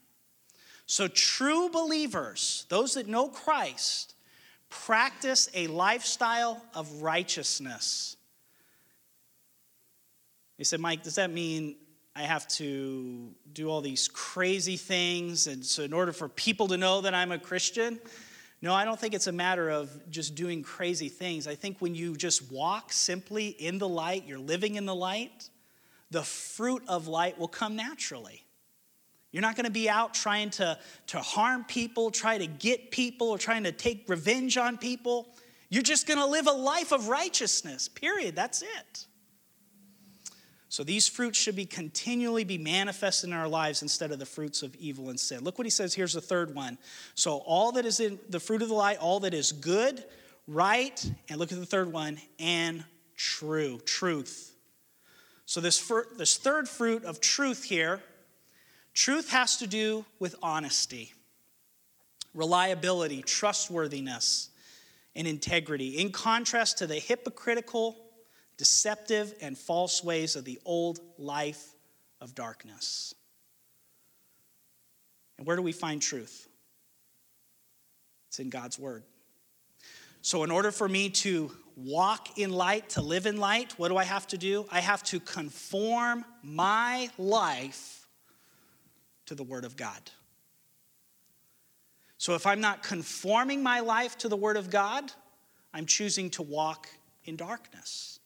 So 0.85 1.07
true 1.07 1.69
believers, 1.69 2.65
those 2.69 2.95
that 2.95 3.07
know 3.07 3.29
Christ, 3.29 4.13
practice 4.69 5.49
a 5.53 5.67
lifestyle 5.67 6.65
of 6.73 7.01
righteousness. 7.01 8.17
He 10.61 10.65
said, 10.65 10.79
Mike, 10.79 11.01
does 11.01 11.15
that 11.15 11.31
mean 11.31 11.75
I 12.15 12.21
have 12.21 12.47
to 12.49 13.33
do 13.51 13.67
all 13.67 13.81
these 13.81 14.07
crazy 14.07 14.77
things? 14.77 15.47
And 15.47 15.65
so, 15.65 15.81
in 15.81 15.91
order 15.91 16.13
for 16.13 16.29
people 16.29 16.67
to 16.67 16.77
know 16.77 17.01
that 17.01 17.15
I'm 17.15 17.31
a 17.31 17.39
Christian, 17.39 17.99
no, 18.61 18.71
I 18.71 18.85
don't 18.85 18.99
think 18.99 19.15
it's 19.15 19.25
a 19.25 19.31
matter 19.31 19.71
of 19.71 19.89
just 20.11 20.35
doing 20.35 20.61
crazy 20.61 21.09
things. 21.09 21.47
I 21.47 21.55
think 21.55 21.77
when 21.79 21.95
you 21.95 22.15
just 22.15 22.51
walk 22.51 22.93
simply 22.93 23.47
in 23.47 23.79
the 23.79 23.87
light, 23.89 24.27
you're 24.27 24.37
living 24.37 24.75
in 24.75 24.85
the 24.85 24.93
light, 24.93 25.49
the 26.11 26.21
fruit 26.21 26.83
of 26.87 27.07
light 27.07 27.39
will 27.39 27.47
come 27.47 27.75
naturally. 27.75 28.45
You're 29.31 29.41
not 29.41 29.55
going 29.55 29.65
to 29.65 29.71
be 29.71 29.89
out 29.89 30.13
trying 30.13 30.51
to, 30.51 30.77
to 31.07 31.17
harm 31.21 31.63
people, 31.63 32.11
try 32.11 32.37
to 32.37 32.45
get 32.45 32.91
people, 32.91 33.29
or 33.29 33.39
trying 33.39 33.63
to 33.63 33.71
take 33.71 34.07
revenge 34.07 34.57
on 34.57 34.77
people. 34.77 35.27
You're 35.69 35.81
just 35.81 36.05
going 36.05 36.19
to 36.19 36.27
live 36.27 36.45
a 36.45 36.51
life 36.51 36.91
of 36.91 37.07
righteousness, 37.07 37.87
period. 37.87 38.35
That's 38.35 38.61
it. 38.61 39.07
So 40.71 40.85
these 40.85 41.05
fruits 41.05 41.37
should 41.37 41.57
be 41.57 41.65
continually 41.65 42.45
be 42.45 42.57
manifested 42.57 43.29
in 43.29 43.35
our 43.35 43.49
lives 43.49 43.81
instead 43.81 44.13
of 44.13 44.19
the 44.19 44.25
fruits 44.25 44.63
of 44.63 44.73
evil 44.75 45.09
and 45.09 45.19
sin. 45.19 45.43
Look 45.43 45.57
what 45.57 45.65
he 45.65 45.69
says. 45.69 45.93
Here's 45.93 46.13
the 46.13 46.21
third 46.21 46.55
one. 46.55 46.77
So 47.13 47.39
all 47.39 47.73
that 47.73 47.85
is 47.85 47.99
in 47.99 48.17
the 48.29 48.39
fruit 48.39 48.61
of 48.61 48.69
the 48.69 48.73
light, 48.73 48.97
all 48.97 49.19
that 49.19 49.33
is 49.33 49.51
good, 49.51 50.01
right, 50.47 51.11
and 51.27 51.39
look 51.39 51.51
at 51.51 51.59
the 51.59 51.65
third 51.65 51.91
one, 51.91 52.21
and 52.39 52.85
true, 53.17 53.81
truth. 53.83 54.55
So 55.45 55.59
this, 55.59 55.77
fir- 55.77 56.07
this 56.17 56.37
third 56.37 56.69
fruit 56.69 57.03
of 57.03 57.19
truth 57.19 57.65
here, 57.65 57.99
truth 58.93 59.29
has 59.31 59.57
to 59.57 59.67
do 59.67 60.05
with 60.19 60.35
honesty, 60.41 61.11
reliability, 62.33 63.23
trustworthiness, 63.23 64.47
and 65.17 65.27
integrity. 65.27 65.99
In 65.99 66.13
contrast 66.13 66.77
to 66.77 66.87
the 66.87 66.95
hypocritical 66.95 67.97
deceptive 68.61 69.33
and 69.41 69.57
false 69.57 70.03
ways 70.03 70.35
of 70.35 70.45
the 70.45 70.59
old 70.65 70.99
life 71.17 71.73
of 72.21 72.35
darkness. 72.35 73.15
And 75.39 75.47
where 75.47 75.55
do 75.55 75.63
we 75.63 75.71
find 75.71 75.99
truth? 75.99 76.47
It's 78.27 78.39
in 78.39 78.51
God's 78.51 78.77
Word. 78.77 79.01
So, 80.21 80.43
in 80.43 80.51
order 80.51 80.71
for 80.71 80.87
me 80.87 81.09
to 81.09 81.51
walk 81.75 82.37
in 82.37 82.51
light, 82.51 82.89
to 82.89 83.01
live 83.01 83.25
in 83.25 83.37
light, 83.37 83.73
what 83.77 83.87
do 83.87 83.97
I 83.97 84.03
have 84.03 84.27
to 84.27 84.37
do? 84.37 84.67
I 84.71 84.79
have 84.79 85.01
to 85.05 85.19
conform 85.19 86.23
my 86.43 87.09
life 87.17 88.05
to 89.25 89.33
the 89.33 89.43
Word 89.43 89.65
of 89.65 89.75
God. 89.75 90.11
So, 92.19 92.35
if 92.35 92.45
I'm 92.45 92.61
not 92.61 92.83
conforming 92.83 93.63
my 93.63 93.79
life 93.79 94.19
to 94.19 94.29
the 94.29 94.37
Word 94.37 94.55
of 94.55 94.69
God, 94.69 95.11
I'm 95.73 95.87
choosing 95.87 96.29
to 96.31 96.43
walk 96.43 96.87
in 97.23 97.37
darkness. 97.37 98.19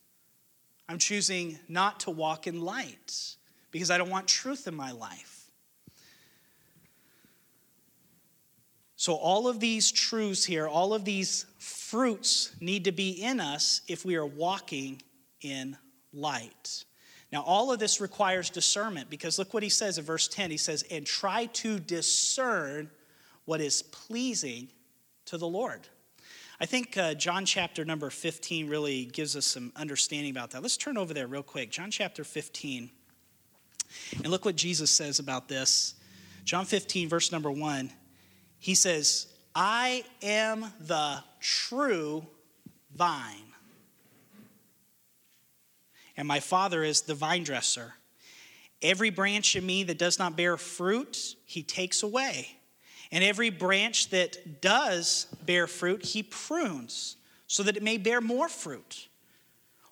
I'm 0.87 0.97
choosing 0.97 1.59
not 1.67 2.01
to 2.01 2.11
walk 2.11 2.47
in 2.47 2.61
light 2.61 3.35
because 3.71 3.89
I 3.89 3.97
don't 3.97 4.09
want 4.09 4.27
truth 4.27 4.67
in 4.67 4.75
my 4.75 4.91
life. 4.91 5.49
So, 8.97 9.13
all 9.13 9.47
of 9.47 9.59
these 9.59 9.91
truths 9.91 10.45
here, 10.45 10.67
all 10.67 10.93
of 10.93 11.05
these 11.05 11.45
fruits 11.59 12.55
need 12.61 12.85
to 12.85 12.91
be 12.91 13.11
in 13.11 13.39
us 13.39 13.81
if 13.87 14.05
we 14.05 14.15
are 14.15 14.25
walking 14.25 15.01
in 15.41 15.77
light. 16.13 16.85
Now, 17.31 17.41
all 17.41 17.71
of 17.71 17.79
this 17.79 17.99
requires 17.99 18.49
discernment 18.49 19.09
because 19.09 19.37
look 19.37 19.53
what 19.53 19.63
he 19.63 19.69
says 19.69 19.97
in 19.97 20.05
verse 20.05 20.27
10. 20.27 20.51
He 20.51 20.57
says, 20.57 20.83
And 20.89 21.05
try 21.05 21.47
to 21.47 21.79
discern 21.79 22.89
what 23.43 23.61
is 23.61 23.81
pleasing 23.81 24.69
to 25.25 25.37
the 25.37 25.47
Lord. 25.47 25.87
I 26.59 26.65
think 26.65 26.97
uh, 26.97 27.13
John 27.15 27.45
chapter 27.45 27.83
number 27.83 28.09
15 28.09 28.69
really 28.69 29.05
gives 29.05 29.35
us 29.35 29.45
some 29.45 29.73
understanding 29.75 30.31
about 30.31 30.51
that. 30.51 30.61
Let's 30.61 30.77
turn 30.77 30.97
over 30.97 31.13
there 31.13 31.27
real 31.27 31.43
quick. 31.43 31.69
John 31.69 31.91
chapter 31.91 32.23
15. 32.23 32.89
And 34.17 34.27
look 34.27 34.45
what 34.45 34.55
Jesus 34.55 34.89
says 34.89 35.19
about 35.19 35.47
this. 35.47 35.95
John 36.45 36.65
15, 36.65 37.09
verse 37.09 37.31
number 37.31 37.51
1. 37.51 37.91
He 38.57 38.75
says, 38.75 39.27
I 39.53 40.03
am 40.21 40.65
the 40.79 41.23
true 41.39 42.25
vine, 42.95 43.53
and 46.17 46.27
my 46.27 46.39
Father 46.39 46.83
is 46.83 47.01
the 47.01 47.13
vine 47.13 47.43
dresser. 47.43 47.93
Every 48.81 49.09
branch 49.09 49.55
in 49.55 49.65
me 49.65 49.83
that 49.83 49.97
does 49.97 50.19
not 50.19 50.37
bear 50.37 50.57
fruit, 50.57 51.35
he 51.45 51.63
takes 51.63 52.03
away. 52.03 52.57
And 53.11 53.23
every 53.23 53.49
branch 53.49 54.09
that 54.09 54.61
does 54.61 55.27
bear 55.45 55.67
fruit, 55.67 56.03
he 56.03 56.23
prunes, 56.23 57.17
so 57.47 57.63
that 57.63 57.77
it 57.77 57.83
may 57.83 57.97
bear 57.97 58.21
more 58.21 58.49
fruit. 58.49 59.07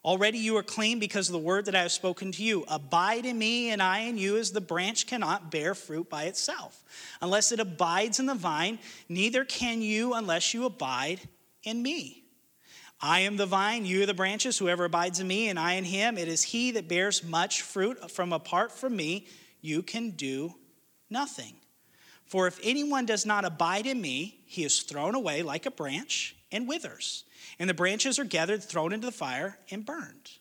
Already 0.04 0.38
you 0.38 0.58
are 0.58 0.64
clean 0.64 1.00
because 1.00 1.30
of 1.30 1.34
the 1.34 1.40
word 1.40 1.66
that 1.66 1.76
I 1.76 1.82
have 1.84 1.92
spoken 1.92 2.34
to 2.34 2.44
you. 2.44 2.66
Abide 2.68 3.26
in 3.26 3.38
me, 3.38 3.70
and 3.70 3.82
I 3.82 4.00
in 4.00 4.18
you, 4.18 4.36
as 4.38 4.52
the 4.52 4.60
branch 4.60 5.08
cannot 5.08 5.50
bear 5.50 5.74
fruit 5.74 6.10
by 6.10 6.24
itself. 6.24 6.84
Unless 7.22 7.54
it 7.54 7.62
abides 7.62 8.20
in 8.20 8.26
the 8.26 8.36
vine, 8.36 8.80
neither 9.08 9.46
can 9.46 9.82
you 9.82 10.14
unless 10.14 10.54
you 10.54 10.66
abide 10.66 11.22
in 11.64 11.82
me. 11.82 12.24
I 13.00 13.22
am 13.22 13.38
the 13.38 13.46
vine, 13.46 13.86
you 13.86 14.04
are 14.04 14.06
the 14.06 14.14
branches. 14.14 14.58
Whoever 14.58 14.86
abides 14.86 15.22
in 15.22 15.28
me, 15.28 15.48
and 15.48 15.58
I 15.58 15.74
in 15.74 15.86
him, 15.86 16.18
it 16.18 16.28
is 16.28 16.44
he 16.44 16.72
that 16.72 16.90
bears 16.90 17.24
much 17.24 17.62
fruit. 17.62 18.12
From 18.12 18.34
apart 18.34 18.74
from 18.74 18.96
me, 18.96 19.28
you 19.62 19.84
can 19.84 20.12
do 20.12 20.56
nothing. 21.10 21.54
For 22.34 22.48
if 22.48 22.60
anyone 22.64 23.06
does 23.06 23.28
not 23.28 23.46
abide 23.46 23.86
in 23.86 24.02
me, 24.02 24.40
he 24.48 24.64
is 24.64 24.82
thrown 24.82 25.14
away 25.14 25.44
like 25.44 25.68
a 25.68 25.72
branch 25.72 26.36
and 26.52 26.68
withers 26.68 27.26
and 27.60 27.70
the 27.70 27.76
branches 27.76 28.18
are 28.18 28.24
gathered, 28.24 28.64
thrown 28.64 28.92
into 28.92 29.06
the 29.06 29.12
fire, 29.12 29.60
and 29.70 29.86
burned. 29.86 30.32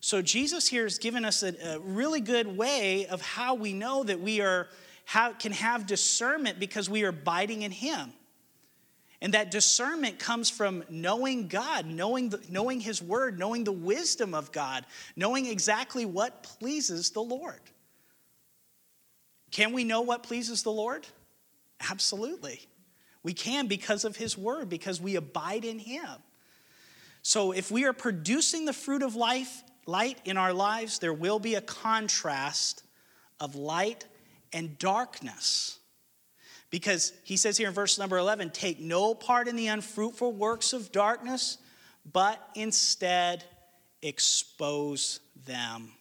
So 0.00 0.20
Jesus 0.20 0.68
here 0.68 0.82
has 0.82 0.98
given 0.98 1.24
us 1.24 1.42
a, 1.42 1.54
a 1.76 1.78
really 1.78 2.20
good 2.20 2.58
way 2.58 3.06
of 3.06 3.22
how 3.22 3.54
we 3.54 3.72
know 3.72 4.04
that 4.04 4.20
we 4.20 4.42
are 4.42 4.68
how, 5.06 5.32
can 5.32 5.52
have 5.52 5.86
discernment 5.86 6.60
because 6.60 6.90
we 6.90 7.02
are 7.04 7.08
abiding 7.08 7.62
in 7.62 7.70
Him. 7.70 8.12
And 9.22 9.32
that 9.32 9.50
discernment 9.50 10.18
comes 10.18 10.50
from 10.50 10.84
knowing 10.90 11.48
God, 11.48 11.86
knowing, 11.86 12.28
the, 12.28 12.42
knowing 12.50 12.78
His 12.78 13.00
Word, 13.00 13.38
knowing 13.38 13.64
the 13.64 13.72
wisdom 13.72 14.34
of 14.34 14.52
God, 14.52 14.84
knowing 15.16 15.46
exactly 15.46 16.04
what 16.04 16.42
pleases 16.42 17.08
the 17.08 17.22
Lord. 17.22 17.62
Can 19.50 19.72
we 19.72 19.84
know 19.84 20.02
what 20.02 20.22
pleases 20.22 20.62
the 20.62 20.72
Lord? 20.72 21.06
Absolutely. 21.90 22.60
We 23.22 23.32
can 23.32 23.66
because 23.66 24.04
of 24.04 24.16
His 24.16 24.36
Word, 24.36 24.68
because 24.68 25.00
we 25.00 25.16
abide 25.16 25.64
in 25.64 25.78
Him. 25.78 26.08
So 27.22 27.52
if 27.52 27.70
we 27.70 27.84
are 27.84 27.92
producing 27.92 28.66
the 28.66 28.72
fruit 28.72 29.02
of 29.02 29.16
life, 29.16 29.62
light 29.86 30.18
in 30.24 30.36
our 30.36 30.52
lives, 30.52 30.98
there 31.00 31.12
will 31.12 31.38
be 31.38 31.56
a 31.56 31.60
contrast 31.60 32.84
of 33.40 33.54
light 33.56 34.06
and 34.52 34.78
darkness. 34.78 35.78
Because 36.70 37.12
he 37.24 37.36
says 37.36 37.56
here 37.56 37.68
in 37.68 37.74
verse 37.74 37.98
number 37.98 38.16
11, 38.16 38.50
take 38.50 38.80
no 38.80 39.14
part 39.14 39.48
in 39.48 39.56
the 39.56 39.68
unfruitful 39.68 40.32
works 40.32 40.72
of 40.72 40.92
darkness, 40.92 41.58
but 42.12 42.40
instead 42.54 43.44
expose 44.02 45.20
them. 45.46 45.92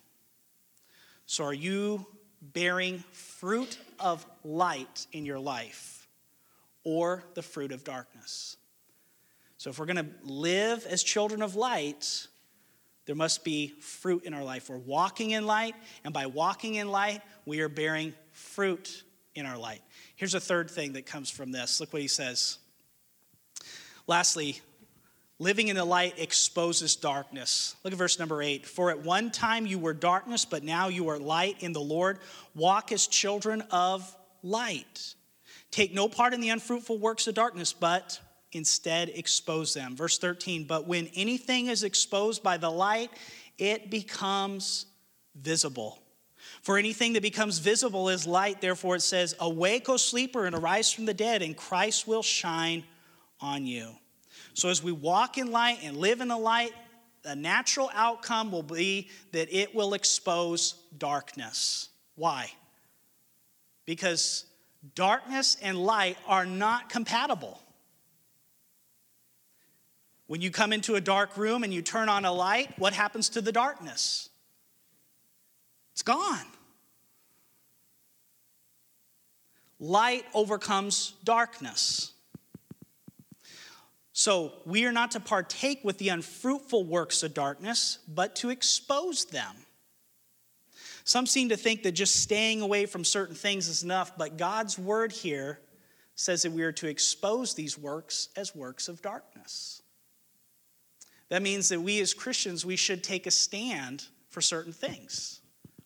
So, 1.26 1.44
are 1.46 1.54
you 1.54 2.06
bearing 2.54 3.04
fruit 3.12 3.78
of 4.00 4.26
light 4.44 5.08
in 5.12 5.26
your 5.26 5.40
life 5.40 6.08
or 6.84 7.24
the 7.34 7.42
fruit 7.42 7.72
of 7.72 7.84
darkness? 7.84 8.58
So, 9.58 9.70
if 9.70 9.80
we're 9.80 9.86
going 9.86 10.06
to 10.06 10.10
live 10.24 10.86
as 10.86 11.02
children 11.02 11.42
of 11.42 11.56
light, 11.56 12.28
there 13.06 13.16
must 13.16 13.44
be 13.44 13.70
fruit 13.80 14.24
in 14.24 14.34
our 14.34 14.44
life. 14.44 14.70
We're 14.70 14.78
walking 14.78 15.32
in 15.32 15.46
light, 15.46 15.76
and 16.04 16.14
by 16.14 16.26
walking 16.26 16.76
in 16.76 16.90
light, 16.90 17.22
we 17.46 17.62
are 17.62 17.70
bearing 17.70 18.14
fruit 18.32 19.04
in 19.36 19.46
our 19.46 19.58
light. 19.58 19.82
Here's 20.16 20.34
a 20.34 20.40
third 20.40 20.70
thing 20.70 20.94
that 20.94 21.06
comes 21.06 21.30
from 21.30 21.52
this. 21.52 21.80
Look 21.80 21.94
what 21.94 22.02
he 22.02 22.08
says. 22.08 22.58
Lastly, 24.08 24.62
living 25.40 25.68
in 25.68 25.76
the 25.76 25.86
light 25.86 26.18
exposes 26.18 26.96
darkness. 26.96 27.76
Look 27.84 27.94
at 27.94 28.00
verse 28.00 28.20
number 28.20 28.42
eight. 28.42 28.66
For 28.66 28.90
at 28.90 29.04
one 29.04 29.32
time 29.32 29.66
you 29.66 29.80
were 29.80 29.94
darkness, 29.94 30.46
but 30.46 30.64
now 30.64 30.88
you 30.88 31.10
are 31.10 31.20
light 31.20 31.58
in 31.62 31.74
the 31.74 31.82
Lord. 31.82 32.20
Walk 32.54 32.92
as 32.92 33.08
children 33.08 33.62
of 33.72 34.16
light. 34.44 35.16
Take 35.72 35.94
no 35.94 36.08
part 36.08 36.34
in 36.34 36.42
the 36.42 36.50
unfruitful 36.50 36.98
works 37.00 37.28
of 37.28 37.36
darkness, 37.36 37.74
but 37.74 38.20
instead 38.54 39.10
expose 39.10 39.74
them. 39.74 39.96
Verse 39.96 40.18
13, 40.18 40.64
but 40.64 40.88
when 40.88 41.08
anything 41.16 41.68
is 41.68 41.84
exposed 41.84 42.42
by 42.42 42.56
the 42.56 42.72
light, 42.72 43.12
it 43.58 43.90
becomes 43.90 44.86
visible. 45.36 46.00
For 46.62 46.78
anything 46.78 47.14
that 47.14 47.22
becomes 47.22 47.60
visible 47.60 48.10
is 48.10 48.26
light. 48.26 48.62
Therefore, 48.62 48.96
it 48.96 49.02
says, 49.02 49.36
Awake, 49.40 49.90
O 49.90 49.98
sleeper, 49.98 50.46
and 50.46 50.56
arise 50.56 50.92
from 50.92 51.06
the 51.06 51.14
dead, 51.14 51.42
and 51.42 51.58
Christ 51.58 52.08
will 52.08 52.24
shine 52.24 52.84
on 53.42 53.66
you. 53.66 53.96
So, 54.56 54.70
as 54.70 54.82
we 54.82 54.94
walk 54.94 55.38
in 55.38 55.52
light 55.52 55.80
and 55.84 55.98
live 55.98 56.22
in 56.22 56.30
the 56.30 56.38
light, 56.38 56.72
the 57.24 57.36
natural 57.36 57.92
outcome 57.94 58.54
will 58.54 58.64
be 58.64 59.10
that 59.34 59.54
it 59.54 59.76
will 59.76 59.94
expose 59.94 60.76
darkness. 60.98 61.90
Why? 62.16 62.50
Because 63.86 64.46
darkness 64.96 65.58
and 65.62 65.78
light 65.78 66.18
are 66.26 66.46
not 66.46 66.90
compatible. 66.90 67.60
When 70.28 70.42
you 70.42 70.52
come 70.52 70.72
into 70.72 70.96
a 70.96 71.02
dark 71.02 71.36
room 71.36 71.66
and 71.66 71.74
you 71.74 71.82
turn 71.82 72.08
on 72.08 72.24
a 72.24 72.32
light, 72.32 72.80
what 72.80 72.94
happens 72.94 73.28
to 73.30 73.42
the 73.42 73.52
darkness? 73.52 74.30
It's 75.92 76.02
gone. 76.02 76.46
Light 79.80 80.26
overcomes 80.34 81.14
darkness. 81.26 82.15
So 84.18 84.54
we 84.64 84.86
are 84.86 84.94
not 84.94 85.12
to 85.12 85.20
partake 85.20 85.84
with 85.84 85.98
the 85.98 86.08
unfruitful 86.08 86.86
works 86.86 87.22
of 87.22 87.34
darkness, 87.34 88.00
but 88.08 88.34
to 88.38 88.50
expose 88.50 89.26
them. 89.26 89.54
Some 91.04 91.28
seem 91.28 91.50
to 91.50 91.58
think 91.58 91.84
that 91.84 91.92
just 91.92 92.22
staying 92.22 92.62
away 92.62 92.86
from 92.86 93.04
certain 93.04 93.36
things 93.36 93.68
is 93.68 93.84
enough, 93.84 94.18
but 94.18 94.38
God's 94.38 94.80
word 94.80 95.12
here 95.12 95.60
says 96.16 96.44
that 96.44 96.54
we 96.54 96.64
are 96.64 96.72
to 96.72 96.88
expose 96.88 97.56
these 97.56 97.78
works 97.78 98.30
as 98.38 98.56
works 98.56 98.88
of 98.88 99.02
darkness. 99.02 99.82
That 101.28 101.42
means 101.42 101.68
that 101.68 101.82
we 101.82 102.00
as 102.00 102.14
Christians, 102.14 102.66
we 102.66 102.78
should 102.78 103.04
take 103.04 103.28
a 103.28 103.32
stand 103.32 104.06
for 104.30 104.40
certain 104.40 104.72
things. 104.72 105.42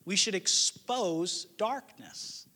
We 0.06 0.16
should 0.16 0.36
expose 0.36 1.46
darkness. 1.58 2.48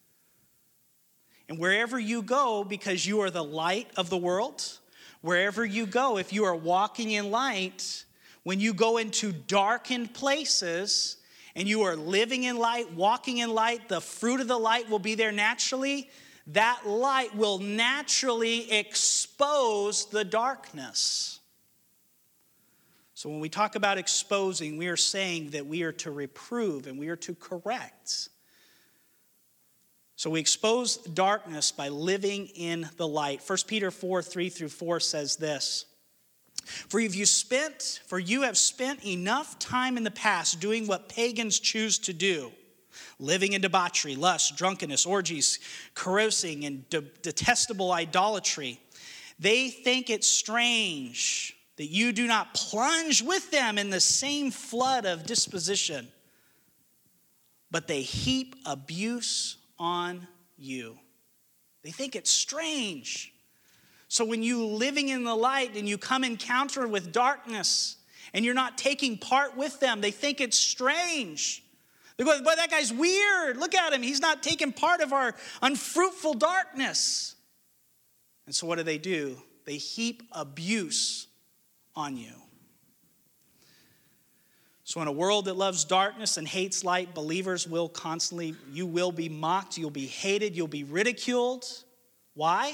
And 1.50 1.58
wherever 1.58 2.00
you 2.00 2.22
go, 2.22 2.64
because 2.64 3.08
you 3.08 3.22
are 3.22 3.32
the 3.32 3.44
light 3.44 3.90
of 3.98 4.12
the 4.12 4.18
world, 4.18 4.78
wherever 5.24 5.66
you 5.66 5.88
go, 5.88 6.18
if 6.18 6.34
you 6.34 6.44
are 6.44 6.56
walking 6.56 7.12
in 7.12 7.32
light, 7.32 8.04
when 8.44 8.60
you 8.60 8.74
go 8.74 8.98
into 8.98 9.32
darkened 9.32 10.14
places 10.14 11.18
and 11.56 11.68
you 11.68 11.84
are 11.84 11.96
living 11.96 12.44
in 12.44 12.58
light, 12.58 12.94
walking 12.94 13.38
in 13.38 13.50
light, 13.50 13.88
the 13.88 14.02
fruit 14.02 14.42
of 14.42 14.50
the 14.50 14.58
light 14.58 14.90
will 14.90 15.00
be 15.00 15.16
there 15.16 15.32
naturally. 15.32 16.10
That 16.48 16.82
light 16.86 17.34
will 17.36 17.58
naturally 17.58 18.70
expose 18.70 20.06
the 20.08 20.26
darkness. 20.26 21.40
So 23.14 23.30
when 23.30 23.40
we 23.40 23.48
talk 23.48 23.76
about 23.76 23.98
exposing, 23.98 24.76
we 24.76 24.88
are 24.88 24.98
saying 24.98 25.52
that 25.52 25.66
we 25.66 25.84
are 25.84 25.94
to 25.94 26.12
reprove 26.12 26.86
and 26.86 27.00
we 27.00 27.08
are 27.08 27.16
to 27.16 27.34
correct. 27.34 28.28
So 30.24 30.30
we 30.30 30.40
expose 30.40 30.96
darkness 30.96 31.74
by 31.74 31.90
living 31.90 32.48
in 32.56 32.90
the 32.96 33.06
light. 33.06 33.42
1 33.46 33.58
Peter 33.68 33.92
4 33.92 34.22
3 34.22 34.48
through 34.48 34.70
4 34.70 35.02
says 35.02 35.36
this 35.36 35.84
For 36.64 37.02
if 37.02 37.14
you 37.14 37.26
spent, 37.26 38.00
for 38.08 38.20
you 38.20 38.44
have 38.44 38.58
spent 38.58 39.06
enough 39.06 39.60
time 39.60 39.98
in 39.98 40.06
the 40.06 40.12
past 40.12 40.62
doing 40.62 40.88
what 40.88 41.10
pagans 41.10 41.60
choose 41.60 42.00
to 42.00 42.14
do, 42.14 42.54
living 43.20 43.52
in 43.52 43.60
debauchery, 43.60 44.16
lust, 44.16 44.56
drunkenness, 44.56 45.06
orgies, 45.06 45.60
carousing, 45.94 46.64
and 46.64 46.90
de- 46.90 47.02
detestable 47.02 47.92
idolatry. 47.92 48.80
They 49.40 49.68
think 49.68 50.10
it 50.10 50.24
strange 50.24 51.54
that 51.76 51.88
you 51.88 52.14
do 52.14 52.28
not 52.28 52.54
plunge 52.54 53.22
with 53.22 53.52
them 53.52 53.78
in 53.78 53.90
the 53.90 54.00
same 54.00 54.52
flood 54.52 55.06
of 55.06 55.26
disposition, 55.26 56.08
but 57.70 57.90
they 57.90 58.04
heap 58.04 58.56
abuse 58.66 59.58
on 59.84 60.26
you. 60.58 60.98
They 61.84 61.92
think 61.92 62.16
it's 62.16 62.32
strange. 62.32 63.34
So 64.08 64.24
when 64.24 64.42
you 64.42 64.66
living 64.66 65.10
in 65.10 65.26
the 65.26 65.36
light 65.36 65.76
and 65.76 65.90
you 65.90 65.98
come 65.98 66.24
encounter 66.24 66.88
with 66.88 67.12
darkness 67.12 67.98
and 68.34 68.46
you're 68.46 68.54
not 68.54 68.78
taking 68.78 69.18
part 69.18 69.58
with 69.58 69.82
them, 69.82 70.00
they 70.00 70.12
think 70.12 70.40
it's 70.40 70.58
strange. 70.58 71.64
They 72.16 72.24
go, 72.24 72.42
boy, 72.42 72.54
that 72.56 72.72
guy's 72.72 72.94
weird. 72.94 73.58
Look 73.58 73.76
at 73.76 73.92
him. 73.92 74.02
He's 74.02 74.22
not 74.22 74.42
taking 74.42 74.72
part 74.72 75.02
of 75.02 75.12
our 75.12 75.36
unfruitful 75.62 76.36
darkness. 76.36 77.36
And 78.46 78.56
so 78.56 78.66
what 78.66 78.78
do 78.78 78.84
they 78.84 78.98
do? 78.98 79.36
They 79.66 79.78
heap 79.78 80.24
abuse 80.32 81.28
on 81.94 82.16
you. 82.16 82.43
So, 84.86 85.02
in 85.02 85.08
a 85.08 85.14
world 85.14 85.46
that 85.46 85.56
loves 85.56 85.86
darkness 85.86 86.36
and 86.38 86.46
hates 86.48 86.84
light, 86.84 87.14
believers 87.14 87.68
will 87.68 87.88
constantly, 87.88 88.56
you 88.72 88.86
will 88.86 89.14
be 89.14 89.30
mocked, 89.30 89.78
you'll 89.78 89.90
be 89.90 90.08
hated, 90.08 90.56
you'll 90.56 90.68
be 90.68 90.84
ridiculed. 90.84 91.66
Why? 92.34 92.74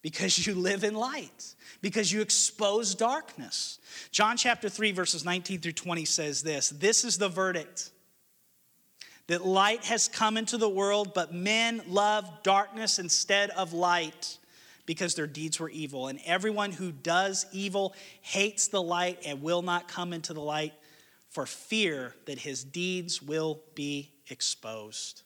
Because 0.00 0.46
you 0.46 0.54
live 0.54 0.84
in 0.84 0.94
light, 0.94 1.54
because 1.82 2.12
you 2.12 2.20
expose 2.20 2.94
darkness. 2.94 3.80
John 4.12 4.36
chapter 4.36 4.68
3, 4.68 4.92
verses 4.92 5.24
19 5.24 5.60
through 5.60 5.72
20 5.72 6.04
says 6.04 6.42
this 6.42 6.70
This 6.70 7.04
is 7.04 7.18
the 7.18 7.28
verdict 7.28 7.90
that 9.26 9.44
light 9.44 9.84
has 9.84 10.06
come 10.06 10.36
into 10.36 10.56
the 10.56 10.68
world, 10.68 11.14
but 11.14 11.34
men 11.34 11.82
love 11.88 12.30
darkness 12.44 13.00
instead 13.00 13.50
of 13.50 13.72
light 13.72 14.38
because 14.86 15.14
their 15.16 15.26
deeds 15.26 15.58
were 15.60 15.68
evil. 15.68 16.06
And 16.06 16.20
everyone 16.24 16.72
who 16.72 16.92
does 16.92 17.44
evil 17.52 17.94
hates 18.22 18.68
the 18.68 18.82
light 18.82 19.18
and 19.26 19.42
will 19.42 19.62
not 19.62 19.88
come 19.88 20.12
into 20.12 20.32
the 20.32 20.40
light 20.40 20.72
for 21.28 21.46
fear 21.46 22.14
that 22.26 22.38
his 22.38 22.64
deeds 22.64 23.22
will 23.22 23.60
be 23.74 24.10
exposed. 24.28 25.22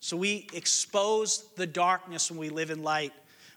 So 0.00 0.16
we 0.16 0.48
expose 0.52 1.44
the 1.56 1.66
darkness 1.66 2.30
when 2.30 2.38
we 2.38 2.48
live 2.48 2.70
in 2.70 2.82
light. 2.82 3.12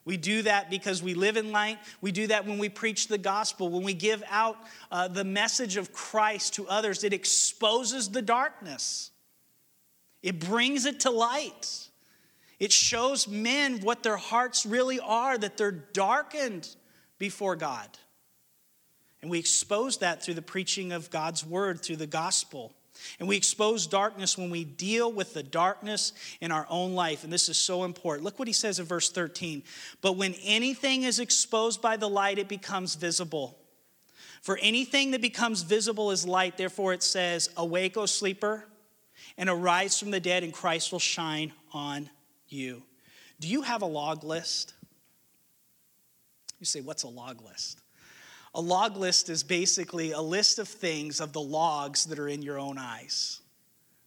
We 0.06 0.18
do 0.18 0.42
that 0.44 0.70
because 0.70 1.04
we 1.04 1.14
live 1.14 1.38
in 1.38 1.52
light. 1.52 1.78
We 2.02 2.12
do 2.12 2.28
that 2.28 2.48
when 2.48 2.58
we 2.58 2.70
preach 2.70 3.08
the 3.08 3.18
gospel, 3.18 3.70
when 3.70 3.84
we 3.84 3.94
give 3.94 4.24
out 4.30 4.58
uh, 4.92 5.08
the 5.08 5.24
message 5.24 5.78
of 5.78 5.94
Christ 5.94 6.56
to 6.56 6.68
others. 6.68 7.04
It 7.04 7.14
exposes 7.14 8.10
the 8.10 8.22
darkness, 8.22 9.12
it 10.24 10.40
brings 10.40 10.86
it 10.86 11.02
to 11.02 11.12
light. 11.12 11.86
It 12.60 12.74
shows 12.74 13.26
men 13.26 13.80
what 13.80 14.04
their 14.04 14.18
hearts 14.18 14.66
really 14.66 15.00
are, 15.00 15.38
that 15.38 15.56
they're 15.56 15.72
darkened 15.72 16.68
before 17.18 17.56
God. 17.56 17.88
And 19.22 19.30
we 19.30 19.40
expose 19.40 19.98
that 19.98 20.24
through 20.24 20.36
the 20.36 20.42
preaching 20.42 20.92
of 20.92 21.10
God's 21.10 21.46
word, 21.46 21.82
through 21.82 21.98
the 21.98 22.08
gospel. 22.08 22.74
And 23.20 23.28
we 23.28 23.38
expose 23.38 23.88
darkness 23.88 24.38
when 24.38 24.50
we 24.50 24.64
deal 24.64 25.12
with 25.12 25.34
the 25.34 25.44
darkness 25.44 26.14
in 26.42 26.52
our 26.52 26.66
own 26.70 26.94
life. 26.94 27.24
And 27.24 27.32
this 27.32 27.50
is 27.50 27.58
so 27.58 27.84
important. 27.84 28.26
Look 28.26 28.40
what 28.40 28.48
he 28.48 28.54
says 28.54 28.80
in 28.80 28.86
verse 28.86 29.10
13. 29.10 29.64
But 30.02 30.14
when 30.14 30.36
anything 30.44 31.04
is 31.04 31.20
exposed 31.20 31.82
by 31.82 31.98
the 31.98 32.10
light, 32.10 32.40
it 32.40 32.48
becomes 32.48 32.96
visible. 32.96 33.58
For 34.42 34.58
anything 34.62 35.12
that 35.12 35.22
becomes 35.22 35.64
visible 35.64 36.12
is 36.12 36.26
light. 36.26 36.58
Therefore, 36.58 36.94
it 36.94 37.04
says, 37.04 37.50
Awake, 37.58 37.98
O 37.98 38.06
sleeper, 38.06 38.66
and 39.38 39.50
arise 39.50 40.00
from 40.00 40.12
the 40.12 40.20
dead, 40.20 40.44
and 40.44 40.54
Christ 40.54 40.92
will 40.92 41.00
shine 41.00 41.54
on 41.74 42.10
you. 42.48 42.84
Do 43.40 43.48
you 43.48 43.62
have 43.62 43.82
a 43.82 43.86
log 43.86 44.24
list? 44.24 44.74
You 46.60 46.66
say, 46.66 46.82
What's 46.82 47.04
a 47.04 47.10
log 47.10 47.42
list? 47.42 47.79
A 48.60 48.62
log 48.62 48.98
list 48.98 49.30
is 49.30 49.42
basically 49.42 50.12
a 50.12 50.20
list 50.20 50.60
of 50.60 50.68
things 50.68 51.22
of 51.22 51.32
the 51.32 51.40
logs 51.40 52.04
that 52.08 52.20
are 52.20 52.28
in 52.28 52.42
your 52.42 52.60
own 52.60 52.78
eyes. 52.78 53.40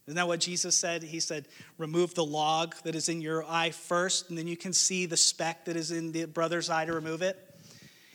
Isn't 0.05 0.15
that 0.15 0.27
what 0.27 0.41
Jesus 0.41 0.77
said? 0.77 1.01
He 1.01 1.19
said, 1.19 1.47
Remove 1.79 2.13
the 2.13 2.23
log 2.23 2.75
that 2.83 2.93
is 2.93 3.09
in 3.09 3.19
your 3.19 3.43
eye 3.49 3.71
first, 3.71 4.29
and 4.29 4.37
then 4.37 4.45
you 4.45 4.55
can 4.55 4.71
see 4.71 5.07
the 5.07 5.17
speck 5.17 5.65
that 5.65 5.75
is 5.75 5.89
in 5.89 6.11
the 6.11 6.25
brother's 6.25 6.69
eye 6.69 6.85
to 6.85 6.93
remove 6.93 7.23
it. 7.23 7.35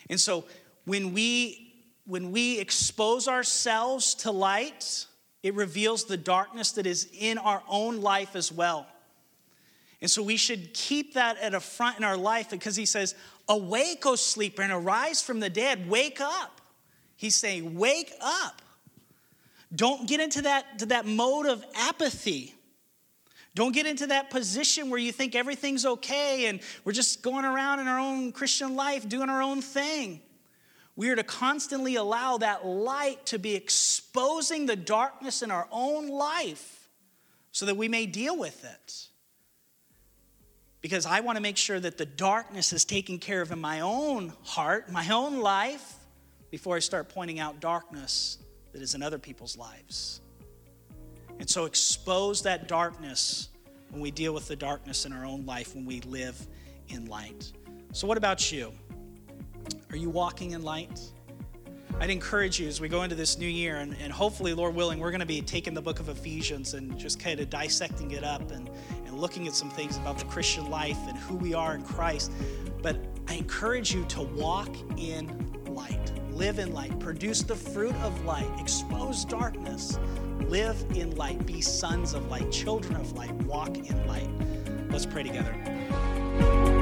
And 0.09 0.21
so 0.21 0.45
when 0.85 1.13
we 1.13 1.75
when 2.07 2.31
we 2.31 2.61
expose 2.61 3.27
ourselves 3.27 4.15
to 4.15 4.31
light, 4.31 5.07
it 5.43 5.55
reveals 5.55 6.05
the 6.05 6.17
darkness 6.17 6.71
that 6.71 6.87
is 6.87 7.09
in 7.19 7.39
our 7.39 7.65
own 7.69 8.01
life 8.01 8.37
as 8.37 8.53
well. 8.53 8.87
And 10.01 10.11
so 10.11 10.23
we 10.23 10.37
should 10.37 10.73
keep 10.75 11.15
that 11.15 11.39
at 11.39 11.55
a 11.55 11.61
front 11.61 11.99
in 11.99 12.05
our 12.05 12.17
life 12.17 12.51
because 12.51 12.77
he 12.77 12.87
says, 12.87 13.15
Awake, 13.49 14.07
O 14.07 14.15
sleeper, 14.15 14.63
and 14.63 14.73
arise 14.73 15.21
from 15.23 15.41
the 15.41 15.51
dead. 15.51 15.89
Wake 15.89 16.21
up. 16.21 16.61
He's 17.17 17.35
saying, 17.35 17.77
Wake 17.77 18.13
up. 18.21 18.63
Don't 19.75 20.09
get 20.09 20.21
into 20.21 20.43
that, 20.43 20.79
to 20.79 20.87
that 20.87 21.05
mode 21.05 21.47
of 21.47 21.65
apathy. 21.75 22.55
Don't 23.55 23.73
get 23.73 23.87
into 23.87 24.07
that 24.07 24.31
position 24.31 24.89
where 24.89 25.01
you 25.01 25.11
think 25.11 25.35
everything's 25.35 25.85
okay 25.85 26.47
and 26.47 26.61
we're 26.85 26.93
just 26.93 27.23
going 27.23 27.45
around 27.45 27.81
in 27.81 27.89
our 27.89 27.99
own 27.99 28.31
Christian 28.31 28.77
life 28.77 29.09
doing 29.09 29.29
our 29.29 29.43
own 29.43 29.61
thing. 29.61 30.21
We 30.95 31.11
are 31.11 31.17
to 31.17 31.25
constantly 31.25 31.97
allow 31.97 32.39
that 32.39 32.65
light 32.65 33.27
to 33.27 33.39
be 33.39 33.57
exposing 33.57 34.67
the 34.67 34.77
darkness 34.77 35.43
in 35.43 35.51
our 35.51 35.67
own 35.73 36.09
life 36.09 36.89
so 37.51 37.67
that 37.67 37.77
we 37.77 37.89
may 37.89 38.07
deal 38.07 38.39
with 38.39 38.65
it 38.65 39.08
because 40.81 41.07
I 41.07 41.21
want 41.21 41.37
to 41.37 41.43
make 41.43 41.57
sure 41.57 41.81
that 41.81 41.99
the 41.99 42.07
darkness 42.07 42.73
is 42.73 42.85
taken 42.85 43.19
care 43.19 43.43
of 43.43 43.51
in 43.51 43.61
my 43.61 43.81
own 43.81 44.33
heart, 44.45 44.91
my 44.91 45.09
own 45.11 45.41
life, 45.41 45.95
before 46.51 46.77
I 46.77 46.79
start 46.79 47.09
pointing 47.09 47.41
out 47.41 47.61
darkness 47.61 48.39
that 48.73 48.81
is 48.81 48.95
in 48.95 49.03
other 49.03 49.19
people's 49.19 49.57
lives. 49.57 50.21
And 51.39 51.49
so 51.49 51.65
expose 51.65 52.43
that 52.43 52.69
darkness 52.69 53.49
when 53.91 54.01
we 54.01 54.11
deal 54.11 54.35
with 54.35 54.49
the 54.49 54.57
darkness 54.57 55.05
in 55.05 55.13
our 55.13 55.25
own 55.25 55.47
life, 55.47 55.75
when 55.75 55.85
we 55.85 56.01
live 56.03 56.47
in 56.89 57.07
light. 57.07 57.53
So, 57.93 58.07
what 58.07 58.19
about 58.19 58.53
you? 58.53 58.73
Are 59.91 59.97
you 59.97 60.11
walking 60.11 60.53
in 60.53 60.63
light? 60.63 61.01
I'd 62.01 62.11
encourage 62.11 62.61
you 62.61 62.69
as 62.69 62.81
we 62.81 62.89
go 62.89 63.03
into 63.03 63.17
this 63.17 63.39
new 63.39 63.49
year, 63.49 63.77
and, 63.77 63.97
and 64.01 64.13
hopefully, 64.13 64.55
Lord 64.55 64.75
willing, 64.75 65.01
we're 65.01 65.11
going 65.11 65.21
to 65.21 65.27
be 65.27 65.41
taking 65.41 65.75
the 65.75 65.83
book 65.83 66.01
of 66.01 66.09
Ephesians 66.09 66.75
and 66.75 66.97
just 66.99 67.19
kind 67.19 67.41
of 67.41 67.51
dissecting 67.51 68.13
it 68.13 68.23
up 68.23 68.51
and, 68.51 68.71
looking 69.19 69.47
at 69.47 69.55
some 69.55 69.71
things 69.71 69.97
about 69.97 70.19
the 70.19 70.25
Christian 70.27 70.71
life 70.71 70.99
and 71.09 71.19
who 71.19 71.35
we 71.37 71.53
are 71.53 71.75
in 71.75 71.83
Christ. 71.83 72.33
But 72.83 72.97
I 73.27 73.35
encourage 73.35 73.93
you 73.93 74.05
to 74.07 74.23
walk 74.23 74.75
in 74.97 75.29
light, 75.67 76.13
live 76.31 76.59
in 76.59 76.73
light, 76.73 76.99
produce 77.01 77.43
the 77.43 77.57
fruit 77.57 77.95
of 77.97 78.25
light, 78.25 78.49
expose 78.59 79.25
darkness, 79.25 79.99
live 80.47 80.83
in 80.95 81.15
light, 81.17 81.45
be 81.45 81.61
sons 81.61 82.15
of 82.15 82.31
light, 82.31 82.51
children 82.51 82.97
of 82.97 83.13
light, 83.13 83.33
walk 83.43 83.77
in 83.77 84.07
light. 84.07 84.31
Let's 84.91 85.07
pray 85.07 85.25
together. 85.25 86.78